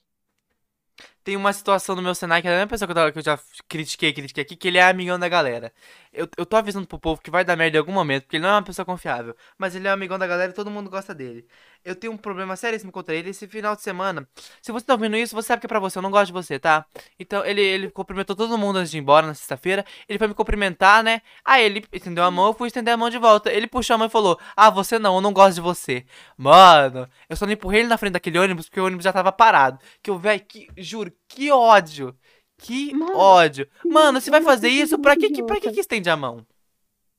[1.28, 3.20] Tem uma situação no meu Senai que é a mesma pessoa que eu, tava- que
[3.20, 5.74] eu já critiquei, critiquei aqui, que ele é amigão da galera.
[6.14, 8.44] Eu, eu tô avisando pro povo que vai dar merda em algum momento, porque ele
[8.44, 9.36] não é uma pessoa confiável.
[9.58, 11.46] Mas ele é um amigão da galera e todo mundo gosta dele.
[11.84, 14.26] Eu tenho um problema seríssimo contra ele esse final de semana.
[14.62, 16.32] Se você tá ouvindo isso, você sabe que é pra você, eu não gosto de
[16.32, 16.86] você, tá?
[17.20, 19.86] Então ele, ele cumprimentou todo mundo antes de ir embora na sexta-feira.
[20.08, 21.22] Ele foi me cumprimentar, né?
[21.44, 23.52] Aí ele estendeu a mão, eu fui estender a mão de volta.
[23.52, 26.06] Ele puxou a mão e falou: Ah, você não, eu não gosto de você.
[26.38, 29.32] Mano, eu só não empurrei ele na frente daquele ônibus porque o ônibus já tava
[29.32, 29.78] parado.
[30.02, 32.18] Que eu, velho, que, juro, que ódio.
[32.58, 33.70] Que Mano, ódio.
[33.86, 34.98] Mano, você vai fazer isso?
[35.00, 36.46] Pra que, que, pra que que estende a mão?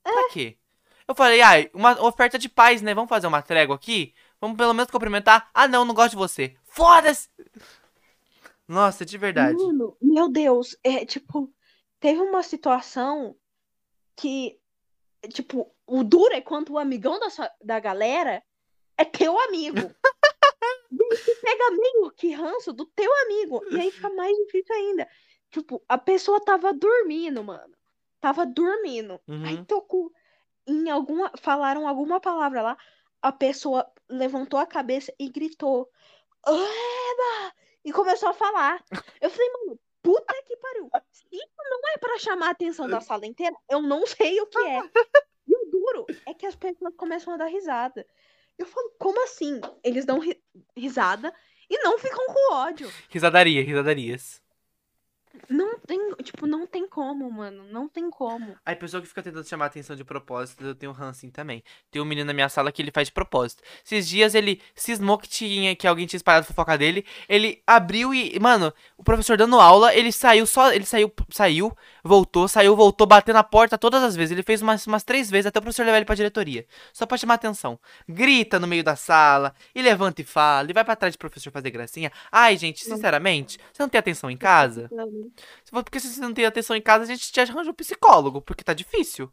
[0.03, 0.57] Pra quê?
[1.07, 2.93] Eu falei, ai, uma oferta de paz, né?
[2.95, 4.15] Vamos fazer uma trégua aqui?
[4.41, 5.49] Vamos pelo menos cumprimentar?
[5.55, 6.55] Ah, não, não gosto de você.
[6.65, 7.29] Foda-se!
[8.67, 9.57] Nossa, de verdade.
[9.57, 11.51] Mano, meu Deus, é tipo,
[11.99, 13.35] teve uma situação
[14.17, 14.59] que,
[15.33, 18.43] tipo, o duro é quando o amigão da, sua- da galera
[18.97, 19.77] é teu amigo.
[20.91, 23.63] E aí você pega meio que ranço do teu amigo.
[23.71, 25.09] E aí fica mais difícil ainda.
[25.51, 27.75] Tipo, a pessoa tava dormindo, mano.
[28.21, 29.21] Tava dormindo.
[29.47, 29.65] Aí Uhum.
[29.65, 30.13] tocou
[30.67, 31.31] em alguma.
[31.41, 32.79] Falaram alguma palavra lá.
[33.21, 35.91] A pessoa levantou a cabeça e gritou.
[36.47, 37.55] Eba!
[37.85, 38.83] E começou a falar.
[39.21, 40.91] Eu falei, mano, puta que pariu.
[41.11, 44.47] Se isso não é pra chamar a atenção da sala inteira, eu não sei o
[44.47, 44.81] que é.
[45.47, 48.07] E o duro é que as pessoas começam a dar risada.
[48.59, 49.61] Eu falo, como assim?
[49.85, 50.43] Eles dão ri-
[50.77, 51.33] risada
[51.69, 52.91] e não ficam com ódio.
[53.09, 54.43] Risadaria, risadarias.
[55.49, 57.65] Não tem, tipo, não tem como, mano.
[57.71, 58.57] Não tem como.
[58.65, 61.63] Aí, pessoa que fica tentando chamar atenção de propósito, eu tenho rancinho também.
[61.91, 63.63] Tem um menino na minha sala que ele faz de propósito.
[63.85, 67.05] Esses dias ele cismou que, tinha, que alguém tinha espalhado fofoca dele.
[67.29, 68.39] Ele abriu e.
[68.39, 70.73] Mano, o professor dando aula, ele saiu só.
[70.73, 74.33] Ele saiu, saiu, voltou, saiu, voltou, bateu na porta todas as vezes.
[74.33, 76.67] Ele fez umas, umas três vezes até o professor levar ele pra diretoria.
[76.93, 77.79] Só pra chamar atenção.
[78.09, 81.51] Grita no meio da sala, e levanta e fala, e vai pra trás do professor
[81.51, 82.13] fazer gracinha.
[82.31, 84.89] Ai, gente, sinceramente, você não tem atenção em casa?
[85.65, 87.75] Se for porque se você não tem atenção em casa, a gente te arranja um
[87.75, 89.31] psicólogo, porque tá difícil.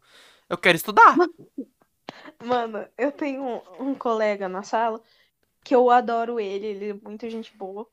[0.48, 1.16] Eu quero estudar.
[2.44, 5.00] Mano, eu tenho um, um colega na sala
[5.64, 7.86] que eu adoro ele, ele é muito gente boa.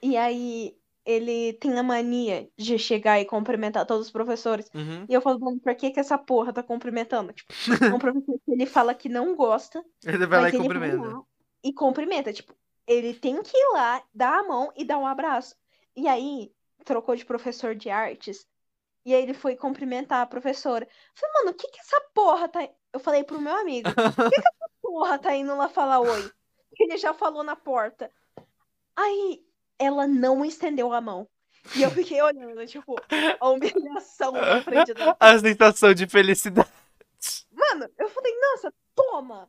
[0.00, 4.70] E aí ele tem a mania de chegar e cumprimentar todos os professores.
[4.74, 5.04] Uhum.
[5.08, 7.32] E eu falo, mano, por que que essa porra tá cumprimentando?
[7.32, 7.52] Tipo,
[7.84, 10.96] é um professor que ele fala que não gosta, Ele vai lá e cumprimenta.
[10.96, 11.22] lá
[11.62, 12.32] e cumprimenta.
[12.32, 12.54] Tipo,
[12.86, 15.54] ele tem que ir lá, dar a mão e dar um abraço.
[15.96, 16.52] E aí,
[16.84, 18.46] trocou de professor de artes.
[19.04, 20.84] E aí ele foi cumprimentar a professora.
[20.84, 22.68] Eu falei, mano, o que que essa porra tá.
[22.92, 26.30] Eu falei pro meu amigo, o que que essa porra tá indo lá falar oi?
[26.78, 28.10] Ele já falou na porta.
[28.96, 29.42] Aí
[29.78, 31.28] ela não estendeu a mão.
[31.76, 32.96] E eu fiquei olhando, tipo,
[33.38, 35.16] a humilhação na frente da.
[35.20, 36.70] A sensação de felicidade.
[37.52, 39.46] Mano, eu falei, nossa, toma!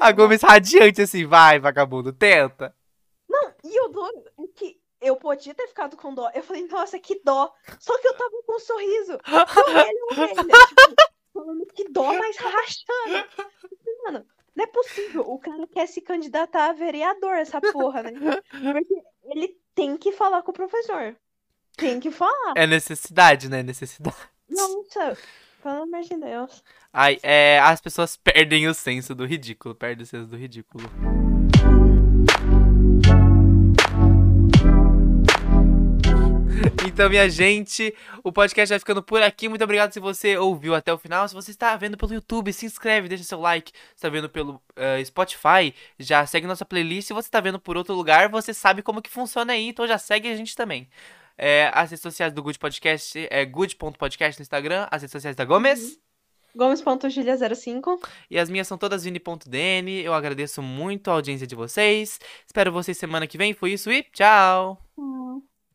[0.00, 2.74] A Gomes radiante assim, vai, vagabundo, tenta.
[3.28, 4.39] Não, e o duro é que
[5.00, 6.30] eu podia ter ficado com dó.
[6.34, 7.52] Eu falei, nossa, que dó.
[7.78, 9.18] Só que eu tava com um sorriso.
[9.66, 10.34] Orelha, orelha.
[10.34, 10.94] Tipo,
[11.32, 13.28] falando que dó, mas rachando.
[14.04, 15.22] Mano, não é possível.
[15.22, 18.12] O cara quer se candidatar a vereador, essa porra, né?
[18.50, 21.16] Porque ele tem que falar com o professor.
[21.76, 22.54] Tem que falar.
[22.56, 23.62] É necessidade, né?
[23.62, 24.16] Necessidade.
[24.48, 25.16] Nossa,
[25.62, 26.64] Pelo amor de Deus.
[26.92, 30.84] Ai, é, as pessoas perdem o senso do ridículo, perdem o senso do ridículo.
[37.00, 39.48] Então, minha gente, o podcast vai ficando por aqui.
[39.48, 41.26] Muito obrigado se você ouviu até o final.
[41.26, 43.72] Se você está vendo pelo YouTube, se inscreve, deixa seu like.
[43.72, 47.08] Se está vendo pelo uh, Spotify, já segue nossa playlist.
[47.08, 49.96] Se você está vendo por outro lugar, você sabe como que funciona aí, então já
[49.96, 50.90] segue a gente também.
[51.38, 55.46] É, as redes sociais do Good Podcast é good.podcast no Instagram, as redes sociais da
[55.46, 55.80] Gomes.
[55.82, 55.96] Uhum.
[56.54, 57.98] Gomes.julia05.
[58.30, 60.02] E as minhas são todas vini.dn.
[60.04, 62.20] Eu agradeço muito a audiência de vocês.
[62.46, 63.54] Espero vocês semana que vem.
[63.54, 64.76] Foi isso e tchau!